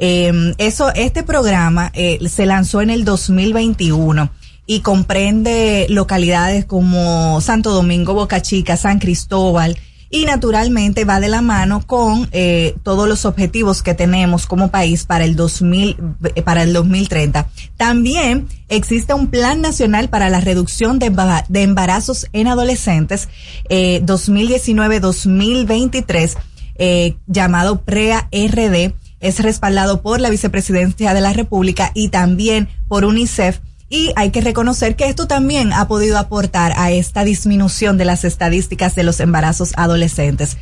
Eh, 0.00 0.52
eso, 0.58 0.92
este 0.92 1.22
programa 1.22 1.92
eh, 1.94 2.18
se 2.28 2.44
lanzó 2.44 2.80
en 2.80 2.90
el 2.90 3.04
2021 3.04 4.32
y 4.66 4.80
comprende 4.80 5.86
localidades 5.88 6.64
como 6.64 7.40
Santo 7.40 7.70
Domingo, 7.70 8.14
Boca 8.14 8.42
Chica, 8.42 8.76
San 8.76 8.98
Cristóbal 8.98 9.78
y 10.12 10.26
naturalmente 10.26 11.04
va 11.04 11.18
de 11.18 11.28
la 11.28 11.42
mano 11.42 11.84
con 11.84 12.28
eh, 12.30 12.76
todos 12.84 13.08
los 13.08 13.24
objetivos 13.24 13.82
que 13.82 13.94
tenemos 13.94 14.46
como 14.46 14.70
país 14.70 15.04
para 15.04 15.24
el 15.24 15.34
2000 15.34 15.96
eh, 16.36 16.42
para 16.42 16.62
el 16.62 16.72
2030. 16.72 17.48
También 17.76 18.46
existe 18.68 19.12
un 19.14 19.26
plan 19.28 19.60
nacional 19.60 20.10
para 20.10 20.28
la 20.28 20.40
reducción 20.40 21.00
de, 21.00 21.10
de 21.48 21.62
embarazos 21.62 22.28
en 22.32 22.46
adolescentes 22.46 23.28
eh, 23.70 24.02
2019-2023 24.04 26.36
eh, 26.74 27.16
llamado 27.26 27.82
PREA 27.82 28.28
RD 28.32 28.94
es 29.20 29.40
respaldado 29.40 30.02
por 30.02 30.20
la 30.20 30.30
vicepresidencia 30.30 31.14
de 31.14 31.20
la 31.20 31.32
República 31.32 31.92
y 31.94 32.08
también 32.08 32.68
por 32.88 33.04
UNICEF. 33.04 33.60
Y 33.92 34.10
hay 34.16 34.30
que 34.30 34.40
reconocer 34.40 34.96
que 34.96 35.10
esto 35.10 35.26
también 35.26 35.74
ha 35.74 35.86
podido 35.86 36.16
aportar 36.16 36.72
a 36.78 36.90
esta 36.90 37.24
disminución 37.24 37.98
de 37.98 38.06
las 38.06 38.24
estadísticas 38.24 38.94
de 38.94 39.02
los 39.02 39.20
embarazos 39.20 39.74
adolescentes. 39.76 40.56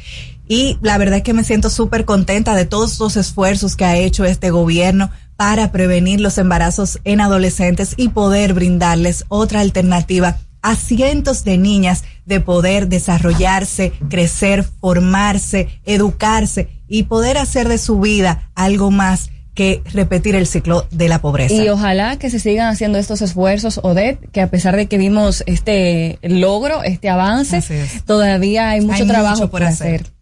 Y 0.48 0.78
la 0.82 0.98
verdad 0.98 1.18
es 1.18 1.22
que 1.22 1.32
me 1.32 1.44
siento 1.44 1.70
súper 1.70 2.04
contenta 2.04 2.56
de 2.56 2.64
todos 2.64 2.98
los 2.98 3.16
esfuerzos 3.16 3.76
que 3.76 3.84
ha 3.84 3.96
hecho 3.96 4.24
este 4.24 4.50
gobierno 4.50 5.12
para 5.36 5.70
prevenir 5.70 6.20
los 6.20 6.38
embarazos 6.38 6.98
en 7.04 7.20
adolescentes 7.20 7.94
y 7.96 8.08
poder 8.08 8.52
brindarles 8.52 9.26
otra 9.28 9.60
alternativa 9.60 10.38
a 10.60 10.74
cientos 10.74 11.44
de 11.44 11.56
niñas 11.56 12.02
de 12.26 12.40
poder 12.40 12.88
desarrollarse, 12.88 13.92
crecer, 14.08 14.64
formarse, 14.64 15.80
educarse 15.84 16.68
y 16.88 17.04
poder 17.04 17.38
hacer 17.38 17.68
de 17.68 17.78
su 17.78 18.00
vida 18.00 18.50
algo 18.56 18.90
más 18.90 19.30
que 19.54 19.82
repetir 19.92 20.34
el 20.36 20.46
ciclo 20.46 20.86
de 20.90 21.08
la 21.08 21.20
pobreza. 21.20 21.54
Y 21.54 21.68
ojalá 21.68 22.18
que 22.18 22.30
se 22.30 22.38
sigan 22.38 22.68
haciendo 22.68 22.98
estos 22.98 23.20
esfuerzos, 23.22 23.80
Odette, 23.82 24.30
que 24.30 24.40
a 24.40 24.48
pesar 24.48 24.76
de 24.76 24.86
que 24.86 24.96
vimos 24.96 25.42
este 25.46 26.18
logro, 26.22 26.82
este 26.82 27.08
avance, 27.08 27.58
es. 27.58 28.04
todavía 28.04 28.70
hay 28.70 28.80
mucho 28.80 29.02
Hay 29.02 29.08
trabajo 29.08 29.36
mucho 29.36 29.50
por 29.50 29.60
por 29.60 29.68
hacer. 29.68 30.02
hacer. 30.02 30.12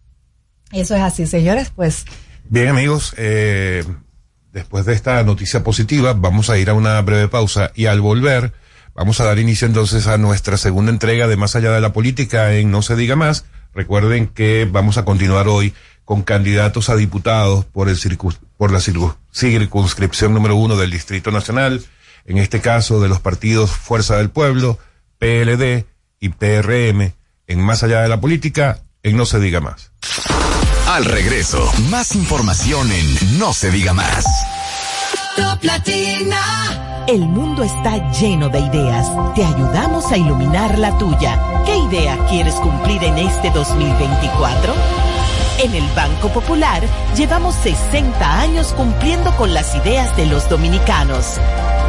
Eso 0.71 0.95
es 0.95 1.01
así, 1.01 1.25
señores, 1.25 1.71
pues 1.75 2.05
Bien 2.51 2.67
amigos, 2.67 3.13
eh, 3.17 3.83
después 4.51 4.83
de 4.85 4.93
esta 4.93 5.23
noticia 5.23 5.63
positiva 5.63 6.13
vamos 6.13 6.49
a 6.49 6.57
ir 6.57 6.71
a 6.71 6.73
una 6.73 6.99
breve 7.03 7.27
pausa 7.27 7.71
y 7.75 7.85
al 7.85 8.01
volver 8.01 8.53
vamos 8.95 9.19
a 9.19 9.25
dar 9.25 9.37
inicio 9.37 9.67
entonces 9.67 10.07
a 10.07 10.17
nuestra 10.17 10.57
segunda 10.57 10.91
entrega 10.91 11.27
de 11.27 11.37
Más 11.37 11.55
allá 11.55 11.71
de 11.71 11.79
la 11.79 11.93
política 11.93 12.55
en 12.55 12.71
No 12.71 12.81
se 12.81 12.95
diga 12.95 13.15
más. 13.15 13.45
Recuerden 13.75 14.25
que 14.25 14.67
vamos 14.69 14.97
a 14.97 15.05
continuar 15.05 15.47
hoy 15.47 15.75
con 16.05 16.23
candidatos 16.23 16.89
a 16.89 16.95
diputados 16.95 17.65
por, 17.65 17.87
el 17.87 17.97
por 18.59 18.73
la 18.73 18.81
circunscripción 18.81 20.33
número 20.33 20.57
uno 20.57 20.75
del 20.75 20.91
Distrito 20.91 21.31
Nacional, 21.31 21.81
en 22.25 22.37
este 22.37 22.59
caso 22.59 22.99
de 22.99 23.07
los 23.07 23.21
partidos 23.21 23.71
Fuerza 23.71 24.17
del 24.17 24.31
Pueblo, 24.31 24.77
PLD 25.17 25.85
y 26.19 26.27
PRM, 26.27 27.13
en 27.47 27.61
Más 27.61 27.83
allá 27.83 28.01
de 28.01 28.09
la 28.09 28.19
política, 28.19 28.81
en 29.01 29.15
No 29.15 29.25
se 29.25 29.39
diga 29.39 29.61
más. 29.61 29.93
Al 30.87 31.05
regreso, 31.05 31.71
más 31.89 32.13
información 32.15 32.91
en 32.91 33.39
No 33.39 33.53
se 33.53 33.71
diga 33.71 33.93
más. 33.93 34.25
Top 35.37 35.59
El 37.07 37.21
mundo 37.21 37.63
está 37.63 38.11
lleno 38.11 38.49
de 38.49 38.59
ideas. 38.59 39.07
Te 39.35 39.45
ayudamos 39.45 40.11
a 40.11 40.17
iluminar 40.17 40.77
la 40.77 40.97
tuya. 40.97 41.63
¿Qué 41.65 41.77
idea 41.77 42.17
quieres 42.27 42.55
cumplir 42.55 43.01
en 43.05 43.19
este 43.19 43.51
2024? 43.51 45.18
En 45.59 45.75
el 45.75 45.85
Banco 45.89 46.29
Popular 46.29 46.81
llevamos 47.17 47.53
60 47.55 48.39
años 48.39 48.71
cumpliendo 48.71 49.35
con 49.35 49.53
las 49.53 49.75
ideas 49.75 50.15
de 50.15 50.25
los 50.25 50.47
dominicanos. 50.47 51.37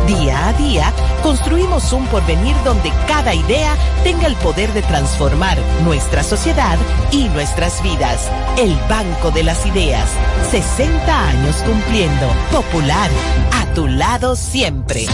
Día 0.09 0.49
a 0.49 0.53
día, 0.55 0.93
construimos 1.23 1.93
un 1.93 2.05
porvenir 2.09 2.57
donde 2.65 2.91
cada 3.07 3.33
idea 3.33 3.77
tenga 4.03 4.27
el 4.27 4.35
poder 4.37 4.73
de 4.73 4.83
transformar 4.83 5.57
nuestra 5.85 6.25
sociedad 6.25 6.79
y 7.13 7.29
nuestras 7.29 7.81
vidas. 7.85 8.29
El 8.59 8.75
Banco 8.89 9.31
de 9.31 9.45
las 9.45 9.65
Ideas. 9.65 10.11
60 10.51 11.29
años 11.29 11.55
cumpliendo. 11.65 12.27
Popular. 12.51 13.09
A 13.53 13.73
tu 13.73 13.87
lado 13.87 14.35
siempre. 14.35 15.07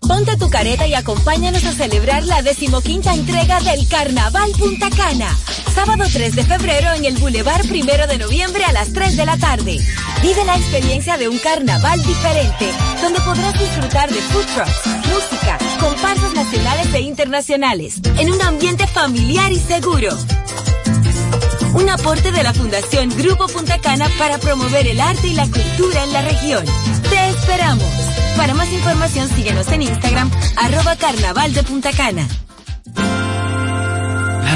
Ponte 0.00 0.36
tu 0.38 0.48
careta 0.48 0.86
y 0.86 0.94
acompáñanos 0.94 1.64
a 1.64 1.72
celebrar 1.72 2.24
la 2.24 2.42
decimoquinta 2.42 3.12
entrega 3.14 3.60
del 3.60 3.86
Carnaval 3.86 4.50
Punta 4.58 4.88
Cana. 4.90 5.36
Sábado 5.74 6.04
3 6.12 6.34
de 6.34 6.44
febrero 6.44 6.92
en 6.92 7.04
el 7.04 7.16
Boulevard 7.16 7.66
Primero 7.68 8.06
de 8.06 8.18
Noviembre 8.18 8.64
a 8.64 8.72
las 8.72 8.92
3 8.92 9.16
de 9.16 9.24
la 9.24 9.36
tarde. 9.36 9.78
Vive 10.20 10.44
la 10.44 10.56
experiencia 10.56 11.16
de 11.16 11.28
un 11.28 11.38
carnaval 11.38 12.02
diferente, 12.02 12.70
donde 13.00 13.20
podrás 13.20 13.58
disfrutar 13.58 14.10
de 14.10 14.20
food 14.20 14.46
trucks, 14.54 14.86
música, 15.08 15.58
comparsas 15.78 16.34
nacionales 16.34 16.92
e 16.92 17.00
internacionales, 17.00 18.00
en 18.18 18.32
un 18.32 18.42
ambiente 18.42 18.86
familiar 18.86 19.52
y 19.52 19.58
seguro. 19.58 20.10
Un 21.74 21.88
aporte 21.88 22.32
de 22.32 22.42
la 22.42 22.52
Fundación 22.52 23.10
Grupo 23.16 23.46
Punta 23.46 23.78
Cana 23.78 24.08
para 24.18 24.38
promover 24.38 24.86
el 24.86 25.00
arte 25.00 25.28
y 25.28 25.34
la 25.34 25.44
cultura 25.44 26.02
en 26.02 26.12
la 26.12 26.22
región. 26.22 26.64
Te 27.08 27.28
esperamos. 27.30 27.84
Para 28.36 28.54
más 28.54 28.70
información 28.72 29.28
síguenos 29.28 29.68
en 29.68 29.82
Instagram, 29.82 30.30
arroba 30.56 30.96
carnaval 30.96 31.52
de 31.54 31.62
Punta 31.62 31.92
Cana. 31.92 32.26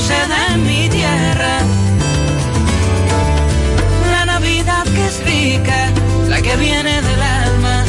se 0.00 0.58
mi 0.58 0.88
tierra. 0.88 1.58
La 4.10 4.24
Navidad 4.24 4.84
que 4.84 5.06
es 5.06 5.24
rica, 5.24 5.92
la 6.28 6.40
que 6.40 6.56
viene 6.56 7.02
del 7.02 7.22
alma, 7.22 7.84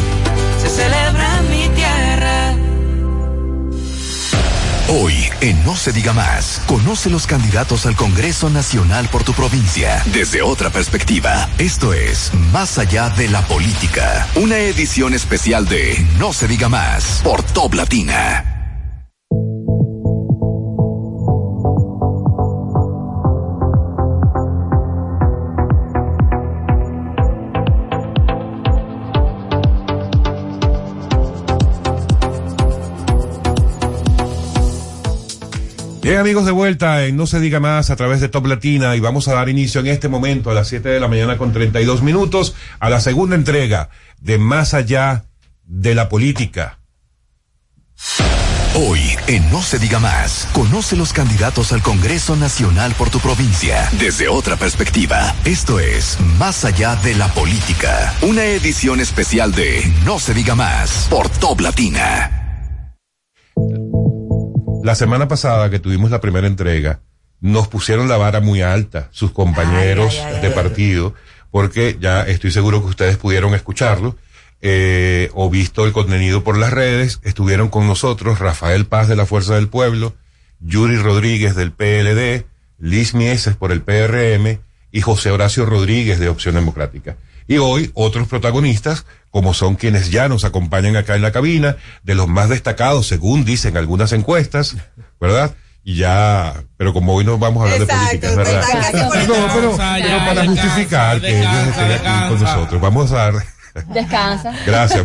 se 0.62 0.69
celebra 0.69 1.39
en 1.39 1.50
mi 1.50 1.76
tierra. 1.76 2.56
Hoy, 4.91 5.13
en 5.41 5.63
No 5.63 5.76
se 5.76 5.91
diga 5.91 6.13
más, 6.13 6.63
conoce 6.65 7.12
los 7.12 7.28
candidatos 7.28 7.86
al 7.86 7.95
Congreso 7.95 8.50
Nacional 8.50 9.08
por 9.10 9.24
tu 9.24 9.34
provincia 9.34 10.04
desde 10.12 10.41
otra 10.41 10.72
perspectiva. 10.72 11.48
Esto 11.60 11.93
es 11.93 12.32
Más 12.52 12.80
allá 12.80 13.10
de 13.10 13.28
la 13.28 13.41
política, 13.43 14.28
una 14.36 14.58
edición 14.58 15.13
especial 15.13 15.67
de 15.67 16.08
No 16.17 16.34
se 16.34 16.48
diga 16.48 16.69
más 16.69 17.22
por 17.24 17.43
Top 17.43 17.76
Latina. 17.76 18.48
Amigos 36.19 36.45
de 36.45 36.51
vuelta 36.51 37.05
en 37.05 37.15
No 37.15 37.27
se 37.27 37.39
diga 37.39 37.62
más 37.62 37.89
a 37.89 37.95
través 37.95 38.19
de 38.19 38.27
Top 38.27 38.45
Latina 38.45 38.93
y 38.97 38.99
vamos 38.99 39.29
a 39.29 39.34
dar 39.36 39.47
inicio 39.47 39.79
en 39.79 39.88
este 39.88 40.10
momento 40.10 40.51
a 40.51 40.53
las 40.53 40.67
7 40.67 40.89
de 40.89 40.99
la 40.99 41.08
mañana 41.08 41.38
con 41.38 41.53
32 41.53 42.01
minutos 42.01 42.55
a 42.79 42.89
la 42.89 42.99
segunda 42.99 43.36
entrega 43.36 43.89
de 44.19 44.38
Más 44.38 44.73
allá 44.73 45.23
de 45.63 45.95
la 45.95 46.10
política. 46.10 46.79
Hoy 48.75 48.99
en 49.27 49.49
No 49.49 49.62
se 49.62 49.79
diga 49.79 49.99
más, 49.99 50.49
conoce 50.51 50.97
los 50.97 51.13
candidatos 51.13 51.71
al 51.71 51.82
Congreso 51.82 52.36
Nacional 52.36 52.93
por 52.97 53.10
tu 53.10 53.19
provincia 53.19 53.89
desde 53.97 54.27
otra 54.27 54.58
perspectiva. 54.58 55.34
Esto 55.45 55.79
es 55.79 56.17
Más 56.38 56.65
allá 56.65 56.97
de 56.97 57.15
la 57.15 57.29
política, 57.29 58.13
una 58.23 58.43
edición 58.43 58.99
especial 58.99 59.53
de 59.53 59.89
No 60.03 60.19
se 60.19 60.34
diga 60.34 60.55
más 60.55 61.08
por 61.10 61.29
Top 61.29 61.62
Latina. 61.62 62.36
La 64.84 64.96
semana 64.96 65.28
pasada 65.28 65.70
que 65.70 65.80
tuvimos 65.80 66.10
la 66.10 66.22
primera 66.22 66.48
entrega, 66.48 67.02
nos 67.42 67.68
pusieron 67.68 68.08
la 68.08 68.18
vara 68.18 68.39
muy 68.39 68.62
alta, 68.62 69.10
sus 69.12 69.32
compañeros 69.32 70.18
de 70.42 70.50
partido, 70.52 71.13
porque 71.52 71.98
ya 72.00 72.24
estoy 72.24 72.52
seguro 72.52 72.82
que 72.82 72.89
ustedes 72.89 73.18
pudieron 73.18 73.56
escucharlo, 73.56 74.15
eh, 74.62 75.30
o 75.34 75.50
visto 75.50 75.86
el 75.86 75.94
contenido 75.94 76.44
por 76.44 76.58
las 76.58 76.72
redes, 76.72 77.20
estuvieron 77.24 77.70
con 77.70 77.88
nosotros 77.88 78.39
Rafael 78.39 78.86
Paz 78.86 79.08
de 79.08 79.15
la 79.15 79.26
Fuerza 79.26 79.56
del 79.56 79.70
Pueblo, 79.70 80.15
Yuri 80.60 80.98
Rodríguez 80.98 81.56
del 81.56 81.72
PLD, 81.72 82.46
Liz 82.78 83.13
Mieses 83.13 83.56
por 83.56 83.72
el 83.72 83.82
PRM 83.82 84.60
y 84.92 85.02
José 85.02 85.32
Horacio 85.32 85.65
Rodríguez 85.65 86.20
de 86.20 86.30
Opción 86.30 86.56
Democrática. 86.56 87.15
Y 87.49 87.57
hoy 87.57 87.89
otros 87.95 88.27
protagonistas, 88.27 89.07
como 89.31 89.55
son 89.55 89.73
quienes 89.73 90.12
ya 90.12 90.29
nos 90.29 90.45
acompañan 90.45 90.95
acá 90.95 91.15
en 91.15 91.23
la 91.23 91.31
cabina, 91.31 91.77
de 92.03 92.13
los 92.13 92.27
más 92.27 92.47
destacados, 92.47 93.07
según 93.07 93.43
dicen 93.43 93.75
algunas 93.75 94.13
encuestas, 94.13 94.77
¿verdad? 95.19 95.55
Y 95.83 95.95
ya, 95.95 96.53
pero 96.77 96.93
como 96.93 97.15
hoy 97.15 97.25
no 97.25 97.39
vamos 97.39 97.62
a 97.62 97.73
hablar 97.73 97.88
de 97.88 97.91
política, 97.91 98.35
¿verdad? 98.35 98.63
No, 99.27 99.47
pero, 99.55 99.77
para 100.27 100.45
justificar 100.45 101.19
que 101.19 101.39
ellos 101.39 101.67
estén 101.69 101.91
aquí 101.91 102.29
con 102.29 102.39
nosotros, 102.39 102.79
vamos 102.79 103.12
a 103.13 103.15
dar... 103.15 103.33
Descansa. 103.95 104.53
Gracias, 104.67 105.03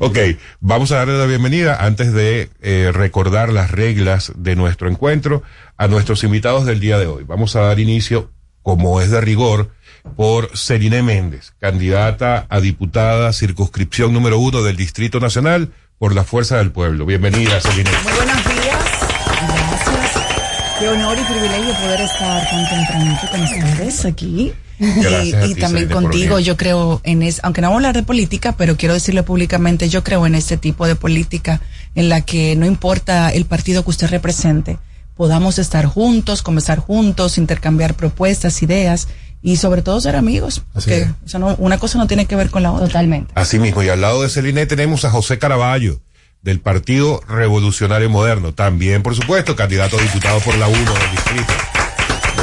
Ok, 0.00 0.18
vamos 0.60 0.92
a 0.92 0.96
darle 0.96 1.16
la 1.16 1.24
bienvenida 1.24 1.82
antes 1.82 2.12
de 2.12 2.50
eh, 2.60 2.90
recordar 2.92 3.48
las 3.54 3.70
reglas 3.70 4.32
de 4.36 4.54
nuestro 4.54 4.90
encuentro 4.90 5.42
a 5.78 5.88
nuestros 5.88 6.22
invitados 6.24 6.66
del 6.66 6.78
día 6.78 6.98
de 6.98 7.06
hoy. 7.06 7.24
Vamos 7.24 7.56
a 7.56 7.60
dar 7.60 7.80
inicio, 7.80 8.30
como 8.62 9.00
es 9.00 9.10
de 9.10 9.22
rigor, 9.22 9.70
por 10.16 10.56
Celine 10.56 11.02
Méndez, 11.02 11.52
candidata 11.58 12.46
a 12.48 12.60
diputada 12.60 13.32
circunscripción 13.32 14.12
número 14.12 14.38
uno 14.38 14.62
del 14.62 14.76
Distrito 14.76 15.20
Nacional 15.20 15.72
por 15.98 16.14
la 16.14 16.24
Fuerza 16.24 16.58
del 16.58 16.70
Pueblo. 16.70 17.06
Bienvenida, 17.06 17.60
Celine. 17.60 17.90
Muy 18.04 18.12
buenos 18.12 18.44
días. 18.44 18.78
Gracias. 19.48 20.26
Qué 20.78 20.88
honor 20.88 21.18
y 21.18 21.24
privilegio 21.24 21.74
poder 21.74 22.00
estar 22.00 22.50
tan 22.50 22.68
tempranito 22.68 23.28
con 23.30 23.42
ustedes 23.42 24.04
aquí. 24.04 24.52
y, 24.78 25.54
también 25.56 25.88
contigo, 25.88 26.38
yo 26.38 26.56
creo 26.56 27.00
en 27.02 27.24
es, 27.24 27.40
aunque 27.42 27.60
no 27.60 27.66
vamos 27.68 27.78
a 27.78 27.88
hablar 27.88 27.96
de 27.96 28.04
política, 28.04 28.54
pero 28.56 28.76
quiero 28.76 28.94
decirlo 28.94 29.24
públicamente, 29.24 29.88
yo 29.88 30.04
creo 30.04 30.24
en 30.24 30.36
este 30.36 30.56
tipo 30.56 30.86
de 30.86 30.94
política 30.94 31.60
en 31.96 32.08
la 32.08 32.20
que 32.20 32.54
no 32.54 32.64
importa 32.64 33.30
el 33.30 33.44
partido 33.44 33.82
que 33.82 33.90
usted 33.90 34.08
represente, 34.08 34.78
podamos 35.16 35.58
estar 35.58 35.84
juntos, 35.84 36.42
conversar 36.42 36.78
juntos, 36.78 37.38
intercambiar 37.38 37.94
propuestas, 37.94 38.62
ideas 38.62 39.08
y 39.42 39.56
sobre 39.56 39.82
todo 39.82 40.00
ser 40.00 40.16
amigos, 40.16 40.62
porque 40.72 41.08
una 41.58 41.78
cosa 41.78 41.98
no 41.98 42.06
tiene 42.06 42.26
que 42.26 42.36
ver 42.36 42.50
con 42.50 42.62
la 42.62 42.72
otra. 42.72 42.86
Totalmente. 42.86 43.32
Así 43.34 43.58
mismo, 43.58 43.82
y 43.82 43.88
al 43.88 44.00
lado 44.00 44.22
de 44.22 44.28
Celine 44.28 44.66
tenemos 44.66 45.04
a 45.04 45.10
José 45.10 45.38
Caraballo, 45.38 46.00
del 46.42 46.60
Partido 46.60 47.20
Revolucionario 47.28 48.08
Moderno, 48.10 48.54
también, 48.54 49.02
por 49.02 49.14
supuesto, 49.14 49.56
candidato 49.56 49.98
a 49.98 50.02
diputado 50.02 50.40
por 50.40 50.56
la 50.56 50.68
1 50.68 50.78
del 50.78 51.10
distrito. 51.10 51.52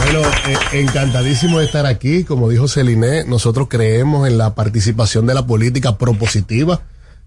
Bueno, 0.03 0.21
eh, 0.47 0.81
encantadísimo 0.81 1.59
de 1.59 1.65
estar 1.65 1.85
aquí. 1.85 2.23
Como 2.23 2.49
dijo 2.49 2.67
Celine, 2.67 3.23
nosotros 3.25 3.67
creemos 3.69 4.27
en 4.27 4.37
la 4.37 4.53
participación 4.53 5.25
de 5.25 5.33
la 5.33 5.47
política 5.47 5.97
propositiva. 5.97 6.81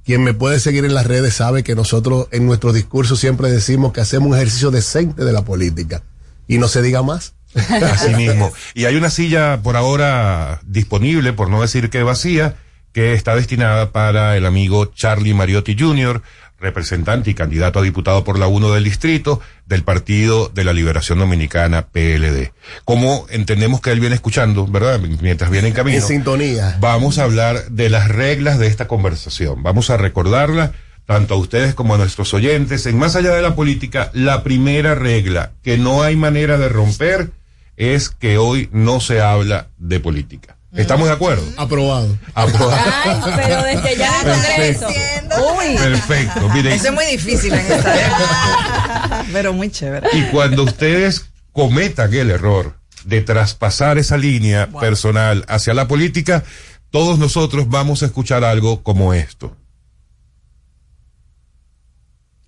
Quien 0.04 0.22
me 0.22 0.34
puede 0.34 0.60
seguir 0.60 0.84
en 0.84 0.94
las 0.94 1.06
redes 1.06 1.34
sabe 1.34 1.64
que 1.64 1.74
nosotros 1.74 2.28
en 2.30 2.46
nuestro 2.46 2.72
discurso 2.72 3.16
siempre 3.16 3.50
decimos 3.50 3.92
que 3.92 4.00
hacemos 4.00 4.28
un 4.28 4.36
ejercicio 4.36 4.70
decente 4.70 5.24
de 5.24 5.32
la 5.32 5.42
política. 5.42 6.02
Y 6.46 6.58
no 6.58 6.68
se 6.68 6.82
diga 6.82 7.02
más. 7.02 7.34
Así 7.92 8.14
mismo. 8.14 8.52
Y 8.74 8.84
hay 8.84 8.96
una 8.96 9.10
silla 9.10 9.60
por 9.62 9.76
ahora 9.76 10.60
disponible, 10.64 11.32
por 11.32 11.50
no 11.50 11.60
decir 11.60 11.90
que 11.90 12.02
vacía, 12.02 12.56
que 12.92 13.12
está 13.12 13.36
destinada 13.36 13.92
para 13.92 14.36
el 14.36 14.46
amigo 14.46 14.86
Charlie 14.86 15.34
Mariotti 15.34 15.76
Jr., 15.78 16.22
representante 16.60 17.30
y 17.30 17.34
candidato 17.34 17.78
a 17.78 17.82
diputado 17.82 18.24
por 18.24 18.38
la 18.38 18.48
1 18.48 18.72
del 18.72 18.84
distrito 18.84 19.40
del 19.66 19.84
Partido 19.84 20.48
de 20.48 20.64
la 20.64 20.72
Liberación 20.72 21.18
Dominicana, 21.20 21.86
PLD. 21.86 22.52
Como 22.84 23.26
entendemos 23.30 23.80
que 23.80 23.92
él 23.92 24.00
viene 24.00 24.16
escuchando, 24.16 24.66
¿verdad? 24.66 24.98
Mientras 24.98 25.50
viene 25.50 25.68
en 25.68 25.74
camino. 25.74 25.98
En 25.98 26.02
sintonía. 26.02 26.76
Vamos 26.80 27.18
a 27.18 27.24
hablar 27.24 27.70
de 27.70 27.88
las 27.90 28.08
reglas 28.08 28.58
de 28.58 28.66
esta 28.66 28.88
conversación. 28.88 29.62
Vamos 29.62 29.90
a 29.90 29.96
recordarla 29.96 30.72
tanto 31.06 31.34
a 31.34 31.36
ustedes 31.38 31.74
como 31.74 31.94
a 31.94 31.98
nuestros 31.98 32.34
oyentes. 32.34 32.86
En 32.86 32.98
Más 32.98 33.14
allá 33.16 33.34
de 33.34 33.42
la 33.42 33.54
política, 33.54 34.10
la 34.12 34.42
primera 34.42 34.94
regla 34.94 35.52
que 35.62 35.78
no 35.78 36.02
hay 36.02 36.16
manera 36.16 36.58
de 36.58 36.68
romper 36.68 37.30
es 37.78 38.10
que 38.10 38.38
hoy 38.38 38.68
no 38.72 39.00
se 39.00 39.20
habla 39.20 39.68
de 39.78 40.00
política. 40.00 40.56
¿Estamos 40.72 41.06
de 41.06 41.14
acuerdo? 41.14 41.42
Aprobado. 41.56 42.18
Aprobado. 42.34 42.92
Ay, 43.04 43.20
pero 43.36 43.62
desde 43.62 43.96
ya 43.96 44.20
en 44.20 44.28
el 44.28 44.34
Congreso. 44.34 44.88
Uy. 44.88 45.76
Perfecto. 45.76 46.48
Miren, 46.50 46.72
Eso 46.72 46.88
es 46.88 46.92
muy 46.92 47.06
difícil 47.06 47.54
en 47.54 47.60
esta 47.60 48.06
época. 48.06 49.24
Pero 49.32 49.52
muy 49.52 49.70
chévere. 49.70 50.08
y 50.12 50.22
cuando 50.24 50.64
ustedes 50.64 51.30
cometan 51.52 52.12
el 52.12 52.30
error 52.30 52.74
de 53.04 53.22
traspasar 53.22 53.96
esa 53.98 54.16
línea 54.16 54.68
personal 54.68 55.44
hacia 55.48 55.72
la 55.74 55.88
política, 55.88 56.44
todos 56.90 57.18
nosotros 57.18 57.68
vamos 57.68 58.02
a 58.02 58.06
escuchar 58.06 58.44
algo 58.44 58.82
como 58.82 59.14
esto. 59.14 59.56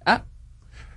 Ah. 0.05 0.24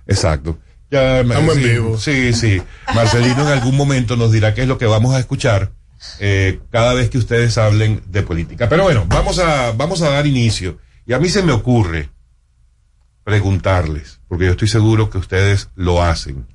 Exacto. 0.06 0.58
Ya, 0.94 1.22
Estamos 1.22 1.56
en 1.56 1.62
sí, 1.62 1.68
vivo. 1.68 1.98
Sí, 1.98 2.32
sí. 2.32 2.62
Marcelino 2.94 3.42
en 3.42 3.48
algún 3.48 3.76
momento 3.76 4.14
nos 4.16 4.30
dirá 4.30 4.54
qué 4.54 4.62
es 4.62 4.68
lo 4.68 4.78
que 4.78 4.86
vamos 4.86 5.12
a 5.12 5.18
escuchar 5.18 5.72
eh, 6.20 6.60
cada 6.70 6.94
vez 6.94 7.10
que 7.10 7.18
ustedes 7.18 7.58
hablen 7.58 8.00
de 8.06 8.22
política. 8.22 8.68
Pero 8.68 8.84
bueno, 8.84 9.04
vamos 9.08 9.40
a, 9.40 9.72
vamos 9.72 10.02
a 10.02 10.10
dar 10.10 10.24
inicio. 10.24 10.78
Y 11.04 11.12
a 11.12 11.18
mí 11.18 11.28
se 11.28 11.42
me 11.42 11.50
ocurre 11.50 12.10
preguntarles, 13.24 14.20
porque 14.28 14.44
yo 14.44 14.52
estoy 14.52 14.68
seguro 14.68 15.10
que 15.10 15.18
ustedes 15.18 15.68
lo 15.74 16.00
hacen, 16.00 16.46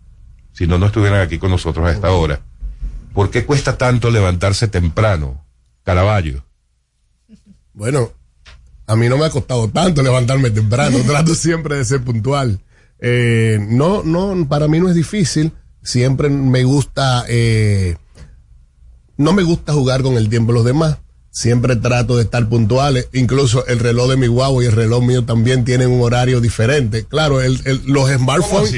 si 0.53 0.67
no, 0.67 0.77
no 0.77 0.85
estuvieran 0.85 1.19
aquí 1.19 1.37
con 1.37 1.51
nosotros 1.51 1.85
a 1.85 1.91
esta 1.91 2.11
hora. 2.11 2.39
¿Por 3.13 3.31
qué 3.31 3.45
cuesta 3.45 3.77
tanto 3.77 4.09
levantarse 4.09 4.69
temprano, 4.69 5.45
Caraballo? 5.83 6.45
Bueno, 7.73 8.13
a 8.87 8.95
mí 8.95 9.09
no 9.09 9.17
me 9.17 9.25
ha 9.25 9.29
costado 9.31 9.69
tanto 9.69 10.01
levantarme 10.01 10.49
temprano, 10.49 10.97
trato 11.05 11.35
siempre 11.35 11.75
de 11.75 11.83
ser 11.83 12.01
puntual. 12.05 12.61
Eh, 13.01 13.59
no, 13.69 14.03
no, 14.03 14.47
para 14.47 14.67
mí 14.67 14.79
no 14.79 14.89
es 14.89 14.95
difícil, 14.95 15.51
siempre 15.81 16.29
me 16.29 16.63
gusta, 16.63 17.23
eh, 17.29 17.95
no 19.17 19.33
me 19.33 19.43
gusta 19.43 19.73
jugar 19.73 20.01
con 20.01 20.15
el 20.15 20.29
tiempo 20.29 20.51
de 20.51 20.57
los 20.59 20.65
demás, 20.65 20.97
siempre 21.31 21.75
trato 21.75 22.17
de 22.17 22.23
estar 22.23 22.47
puntuales, 22.49 23.07
incluso 23.13 23.65
el 23.67 23.79
reloj 23.79 24.09
de 24.09 24.17
mi 24.17 24.27
guagua 24.27 24.63
y 24.63 24.67
el 24.67 24.73
reloj 24.73 25.03
mío 25.03 25.23
también 25.25 25.63
tienen 25.65 25.89
un 25.91 26.01
horario 26.01 26.41
diferente. 26.41 27.05
Claro, 27.05 27.41
el, 27.41 27.59
el- 27.65 27.81
los 27.85 28.03
¿Cómo 28.11 28.17
smartphones, 28.17 28.71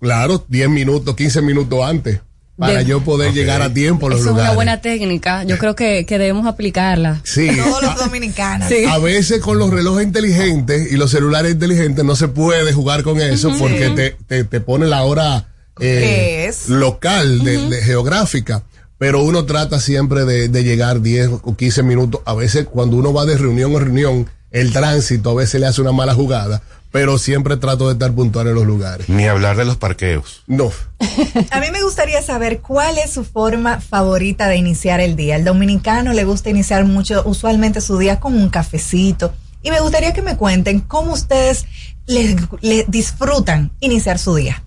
claro, 0.00 0.44
10 0.48 0.68
minutos, 0.70 1.14
15 1.16 1.42
minutos 1.42 1.80
antes, 1.84 2.20
para 2.58 2.78
De- 2.78 2.84
yo 2.86 3.02
poder 3.02 3.32
llegar 3.34 3.60
a 3.62 3.72
tiempo 3.72 4.06
a 4.06 4.10
los 4.10 4.20
Eso 4.20 4.28
es 4.28 4.30
lugares. 4.30 4.48
una 4.50 4.54
buena 4.54 4.80
técnica. 4.80 5.44
Yo 5.44 5.58
creo 5.58 5.74
que, 5.76 6.06
que 6.06 6.18
debemos 6.18 6.46
aplicarla. 6.46 7.20
Sí. 7.24 7.48
Todos 7.56 7.82
los 7.82 7.96
dominicanos. 7.96 8.68
Sí. 8.68 8.84
A 8.86 8.98
veces 8.98 9.40
con 9.40 9.58
los 9.58 9.70
relojes 9.70 10.06
inteligentes 10.06 10.90
y 10.90 10.96
los 10.96 11.10
celulares 11.10 11.52
inteligentes 11.52 12.04
no 12.04 12.16
se 12.16 12.28
puede 12.28 12.72
jugar 12.72 13.02
con 13.02 13.20
eso 13.20 13.52
porque 13.58 13.90
te, 13.90 14.16
te, 14.26 14.44
te 14.44 14.60
pone 14.60 14.86
la 14.86 15.02
hora 15.02 15.48
eh, 15.80 16.00
¿Qué 16.00 16.46
es? 16.46 16.68
local, 16.70 17.44
de, 17.44 17.68
de 17.68 17.82
geográfica. 17.82 18.62
Pero 18.98 19.22
uno 19.22 19.44
trata 19.44 19.78
siempre 19.78 20.24
de, 20.24 20.48
de 20.48 20.64
llegar 20.64 21.02
10 21.02 21.28
o 21.42 21.54
15 21.54 21.82
minutos. 21.82 22.22
A 22.24 22.32
veces 22.34 22.64
cuando 22.64 22.96
uno 22.96 23.12
va 23.12 23.26
de 23.26 23.36
reunión 23.36 23.76
a 23.76 23.80
reunión, 23.80 24.26
el 24.50 24.72
tránsito 24.72 25.30
a 25.30 25.34
veces 25.34 25.60
le 25.60 25.66
hace 25.66 25.80
una 25.80 25.92
mala 25.92 26.14
jugada. 26.14 26.62
Pero 26.92 27.18
siempre 27.18 27.56
trato 27.56 27.88
de 27.88 27.92
estar 27.92 28.12
puntual 28.12 28.46
en 28.46 28.54
los 28.54 28.64
lugares. 28.64 29.08
Ni 29.08 29.26
hablar 29.26 29.56
de 29.56 29.66
los 29.66 29.76
parqueos. 29.76 30.42
No. 30.46 30.70
A 31.50 31.60
mí 31.60 31.70
me 31.70 31.82
gustaría 31.82 32.22
saber 32.22 32.60
cuál 32.60 32.96
es 32.96 33.10
su 33.10 33.24
forma 33.24 33.80
favorita 33.80 34.48
de 34.48 34.56
iniciar 34.56 35.00
el 35.00 35.14
día. 35.14 35.36
El 35.36 35.44
dominicano 35.44 36.14
le 36.14 36.24
gusta 36.24 36.48
iniciar 36.48 36.84
mucho, 36.84 37.22
usualmente 37.26 37.82
su 37.82 37.98
día 37.98 38.18
con 38.18 38.34
un 38.34 38.48
cafecito. 38.48 39.34
Y 39.62 39.70
me 39.70 39.80
gustaría 39.80 40.14
que 40.14 40.22
me 40.22 40.36
cuenten 40.36 40.80
cómo 40.80 41.12
ustedes 41.12 41.66
les, 42.06 42.36
les 42.62 42.90
disfrutan 42.90 43.72
iniciar 43.80 44.18
su 44.18 44.36
día. 44.36 44.62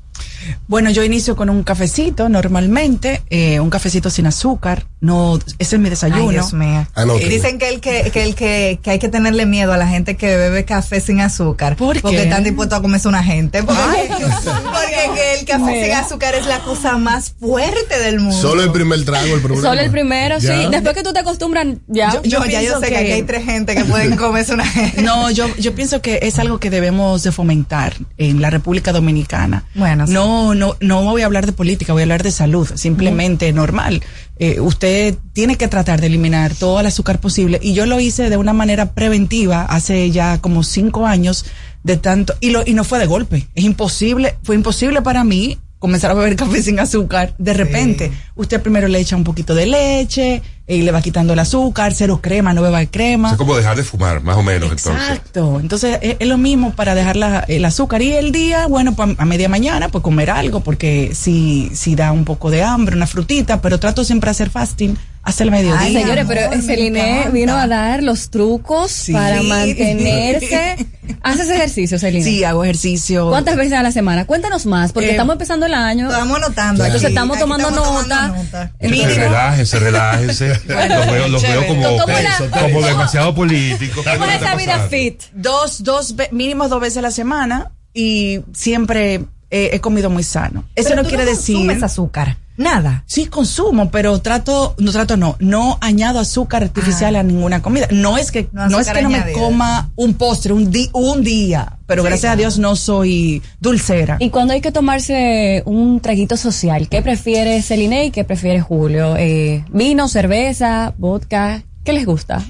Bueno, 0.67 0.89
yo 0.89 1.03
inicio 1.03 1.35
con 1.35 1.49
un 1.49 1.63
cafecito 1.63 2.29
normalmente, 2.29 3.21
eh, 3.29 3.59
un 3.59 3.69
cafecito 3.69 4.09
sin 4.09 4.27
azúcar. 4.27 4.85
No, 5.01 5.39
ese 5.59 5.75
es 5.77 5.81
mi 5.81 5.89
desayuno. 5.89 6.23
Ay, 6.29 6.29
Dios 6.35 6.53
mío. 6.53 6.85
Y 7.21 7.29
Dicen 7.29 7.57
que 7.57 7.69
el 7.69 7.79
que, 7.79 8.11
que 8.11 8.23
el 8.23 8.35
que, 8.35 8.79
que 8.83 8.91
hay 8.91 8.99
que 8.99 9.07
tenerle 9.07 9.45
miedo 9.45 9.71
a 9.71 9.77
la 9.77 9.87
gente 9.87 10.17
que 10.17 10.35
bebe 10.35 10.65
café 10.65 10.99
sin 10.99 11.21
azúcar. 11.21 11.75
¿Por 11.77 12.01
Porque 12.01 12.17
qué? 12.17 12.23
están 12.23 12.43
dispuestos 12.43 12.79
a 12.79 12.81
comerse 12.81 13.07
una 13.07 13.23
gente. 13.23 13.63
Porque, 13.63 13.81
Ay, 13.81 14.07
porque 14.09 15.11
que 15.15 15.39
el 15.39 15.45
café 15.45 15.85
sin 15.85 15.93
azúcar 15.95 16.35
es 16.35 16.45
la 16.47 16.59
cosa 16.59 16.97
más 16.97 17.33
fuerte 17.39 17.97
del 17.99 18.19
mundo. 18.19 18.37
Solo 18.37 18.63
el 18.63 18.71
primer 18.71 19.05
trago, 19.05 19.35
el 19.35 19.41
problema. 19.41 19.69
Solo 19.69 19.81
el 19.81 19.89
primero, 19.91 20.37
Ya. 20.39 20.61
sí. 20.63 20.67
Después 20.69 20.93
que 20.95 21.03
tú 21.03 21.13
te 21.13 21.19
acostumbras, 21.19 21.67
ya. 21.87 22.13
Yo, 22.15 22.23
yo 22.23 22.29
ya 22.29 22.37
yo 22.39 22.59
pienso 22.59 22.79
sé 22.81 22.85
que, 22.87 22.91
que- 22.91 22.97
aquí 22.99 23.11
hay 23.13 23.23
tres 23.23 23.45
gente 23.45 23.75
que 23.75 23.85
pueden 23.85 24.15
comerse 24.17 24.53
una 24.53 24.65
gente. 24.65 25.01
No, 25.01 25.31
yo, 25.31 25.47
yo 25.57 25.73
pienso 25.73 26.01
que 26.01 26.19
es 26.23 26.39
algo 26.39 26.59
que 26.59 26.69
debemos 26.69 27.23
de 27.23 27.31
fomentar 27.31 27.93
en 28.17 28.41
la 28.41 28.49
República 28.49 28.91
Dominicana. 28.91 29.63
Bueno, 29.75 30.07
sí. 30.07 30.13
No, 30.29 30.53
no, 30.53 30.77
no 30.79 31.03
voy 31.03 31.23
a 31.23 31.25
hablar 31.25 31.47
de 31.47 31.53
política, 31.53 31.91
voy 31.91 32.03
a 32.03 32.05
hablar 32.05 32.21
de 32.21 32.29
salud, 32.29 32.69
simplemente 32.75 33.51
normal. 33.51 34.03
Eh, 34.37 34.59
usted 34.59 35.15
tiene 35.33 35.57
que 35.57 35.67
tratar 35.67 35.99
de 36.01 36.05
eliminar 36.07 36.53
todo 36.53 36.79
el 36.79 36.85
azúcar 36.85 37.19
posible 37.19 37.59
y 37.63 37.73
yo 37.73 37.87
lo 37.87 37.99
hice 37.99 38.29
de 38.29 38.37
una 38.37 38.53
manera 38.53 38.93
preventiva 38.93 39.63
hace 39.63 40.11
ya 40.11 40.39
como 40.39 40.61
cinco 40.61 41.07
años 41.07 41.45
de 41.83 41.97
tanto 41.97 42.35
y 42.41 42.51
lo 42.51 42.61
y 42.63 42.73
no 42.73 42.83
fue 42.83 42.99
de 42.99 43.07
golpe. 43.07 43.47
Es 43.55 43.63
imposible, 43.63 44.35
fue 44.43 44.53
imposible 44.53 45.01
para 45.01 45.23
mí 45.23 45.57
comenzar 45.79 46.11
a 46.11 46.13
beber 46.13 46.35
café 46.35 46.61
sin 46.61 46.79
azúcar 46.79 47.33
de 47.37 47.53
repente. 47.53 48.11
Usted 48.35 48.61
primero 48.61 48.87
le 48.87 48.99
echa 48.99 49.15
un 49.15 49.23
poquito 49.23 49.55
de 49.55 49.65
leche 49.65 50.41
y 50.67 50.81
le 50.83 50.91
va 50.91 51.01
quitando 51.01 51.33
el 51.33 51.39
azúcar, 51.39 51.93
cero 51.93 52.19
crema, 52.21 52.53
no 52.53 52.61
beba 52.61 52.85
crema. 52.85 53.31
Es 53.31 53.37
como 53.37 53.55
dejar 53.55 53.75
de 53.77 53.83
fumar, 53.83 54.21
más 54.21 54.37
o 54.37 54.43
menos, 54.43 54.69
entonces. 54.69 54.93
Exacto. 54.93 55.59
Entonces 55.59 55.97
es, 56.01 56.17
es 56.19 56.27
lo 56.27 56.37
mismo 56.37 56.73
para 56.75 56.93
dejar 56.95 57.15
la- 57.15 57.39
el 57.47 57.63
azúcar 57.65 58.01
y 58.01 58.11
el 58.11 58.31
día, 58.31 58.67
bueno, 58.67 58.93
pues 58.95 59.15
a 59.17 59.25
media 59.25 59.49
mañana, 59.49 59.89
pues 59.89 60.03
comer 60.03 60.29
algo, 60.29 60.59
porque 60.59 61.11
si, 61.15 61.71
si 61.73 61.95
da 61.95 62.11
un 62.11 62.25
poco 62.25 62.51
de 62.51 62.61
hambre, 62.61 62.95
una 62.95 63.07
frutita, 63.07 63.61
pero 63.61 63.79
trato 63.79 64.03
siempre 64.03 64.27
de 64.27 64.31
hacer 64.31 64.49
fasting 64.49 64.95
hasta 65.29 65.43
el 65.43 65.51
mediodía. 65.51 65.79
Ay, 65.79 65.93
Señores, 65.93 66.23
amor, 66.25 66.35
pero 66.49 66.61
Celine 66.61 67.29
vino 67.31 67.55
a 67.55 67.67
dar 67.67 68.03
los 68.03 68.29
trucos 68.29 68.91
Sí. 68.91 69.13
para 69.13 69.41
mantenerse. 69.43 70.87
¿Haces 71.23 71.49
ejercicio, 71.49 71.97
Celine? 71.99 72.23
Sí, 72.23 72.43
hago 72.43 72.63
ejercicio. 72.63 73.29
¿Cuántas 73.29 73.55
veces 73.57 73.73
a 73.73 73.83
la 73.83 73.91
semana? 73.91 74.25
Cuéntanos 74.25 74.65
más, 74.65 74.91
porque 74.93 75.09
Eh, 75.09 75.11
estamos 75.11 75.33
empezando 75.33 75.65
el 75.65 75.73
año. 75.73 76.07
Estamos 76.09 76.37
anotando. 76.37 76.83
Entonces 76.85 77.05
aquí. 77.05 77.13
estamos 77.13 77.39
tomando 77.39 77.69
estamos 77.69 78.03
nota. 78.07 78.15
tomando 78.27 78.43
nota. 78.43 78.71
Se 78.79 78.87
relájense, 79.15 79.79
relájense. 79.79 80.47
los 80.49 80.67
veo, 81.11 81.27
los 81.27 81.41
veo 81.41 81.67
como, 81.67 81.81
¿Cómo 81.97 82.07
la- 82.07 82.61
como 82.61 82.81
demasiado 82.85 83.33
políticos. 83.35 84.03
¿Qué 84.03 84.09
es 84.11 84.15
lo 84.17 84.21
¿Cómo 84.21 84.25
es 84.25 84.35
está 84.35 84.47
esa 84.49 84.55
vida 84.55 84.87
fit? 84.89 85.21
Dos, 85.33 85.83
dos, 85.83 86.15
ve- 86.15 86.29
mínimo 86.31 86.67
dos 86.69 86.79
veces 86.79 86.97
a 86.97 87.01
la 87.01 87.11
semana 87.11 87.71
y 87.93 88.41
siempre 88.53 89.15
eh, 89.51 89.71
he 89.73 89.79
comido 89.79 90.09
muy 90.11 90.23
sano. 90.23 90.65
Eso 90.75 90.89
Pero 90.89 90.95
no 90.97 91.03
tú 91.03 91.09
quiere 91.09 91.25
decir. 91.25 91.55
consumes 91.55 91.81
azúcar. 91.83 92.37
Nada. 92.59 93.03
Sí, 93.07 93.25
consumo, 93.27 93.89
pero 93.89 94.19
trato, 94.19 94.75
no 94.77 94.91
trato, 94.91 95.15
no, 95.15 95.37
no 95.39 95.77
añado 95.79 96.19
azúcar 96.19 96.61
artificial 96.61 97.15
Ah. 97.15 97.21
a 97.21 97.23
ninguna 97.23 97.61
comida. 97.61 97.87
No 97.89 98.17
es 98.17 98.31
que 98.31 98.49
No 98.51 98.67
no, 98.67 98.79
es 98.81 98.89
que 98.89 99.01
no 99.01 99.09
me 99.09 99.31
coma 99.31 99.89
un 99.95 100.13
postre 100.15 100.51
un, 100.51 100.69
di- 100.69 100.89
un 100.93 101.23
día, 101.23 101.77
pero 101.87 102.01
Sí, 102.03 102.07
gracias 102.09 102.21
claro. 102.29 102.33
a 102.33 102.35
Dios 102.37 102.59
no 102.59 102.75
soy 102.75 103.41
dulcera. 103.61 104.17
Y 104.19 104.29
cuando 104.29 104.53
hay 104.53 104.59
que 104.61 104.71
tomarse 104.73 105.63
un 105.65 106.01
traguito 106.01 106.35
social, 106.35 106.89
¿qué 106.89 107.01
prefiere 107.01 107.61
Celine 107.61 108.05
y 108.07 108.11
qué 108.11 108.25
prefiere 108.25 108.59
Julio? 108.59 109.15
Eh, 109.17 109.63
¿Vino, 109.71 110.09
cerveza, 110.09 110.93
vodka? 110.97 111.63
¿Qué 111.85 111.93
les 111.93 112.05
gusta? 112.05 112.43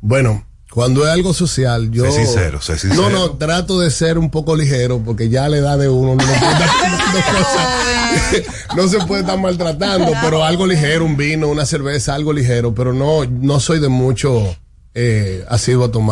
Bueno, 0.00 0.44
cuando 0.70 1.04
es 1.04 1.10
algo 1.10 1.34
social, 1.34 1.90
yo. 1.90 2.04
Sé 2.04 2.24
sincero, 2.24 2.60
sé 2.60 2.78
sincero. 2.78 3.10
No, 3.10 3.10
no, 3.10 3.30
trato 3.32 3.80
de 3.80 3.90
ser 3.90 4.18
un 4.18 4.30
poco 4.30 4.54
ligero, 4.54 5.02
porque 5.04 5.28
ya 5.28 5.46
a 5.46 5.48
la 5.48 5.56
edad 5.56 5.78
de 5.78 5.88
uno 5.88 6.14
no, 6.14 6.24
puede 6.24 6.34
estar 6.34 6.70
no 8.76 8.88
se 8.88 8.98
puede 9.00 9.22
estar 9.22 9.38
maltratando, 9.38 10.12
pero 10.22 10.44
algo 10.44 10.66
ligero, 10.66 11.04
un 11.04 11.16
vino, 11.16 11.48
una 11.48 11.66
cerveza, 11.66 12.14
algo 12.14 12.32
ligero, 12.32 12.72
pero 12.74 12.92
no, 12.92 13.24
no 13.24 13.58
soy 13.58 13.80
de 13.80 13.88
mucho 13.88 14.56
eh, 14.94 15.44
asiduo 15.48 15.86
a 15.86 15.90
tomar. 15.90 16.08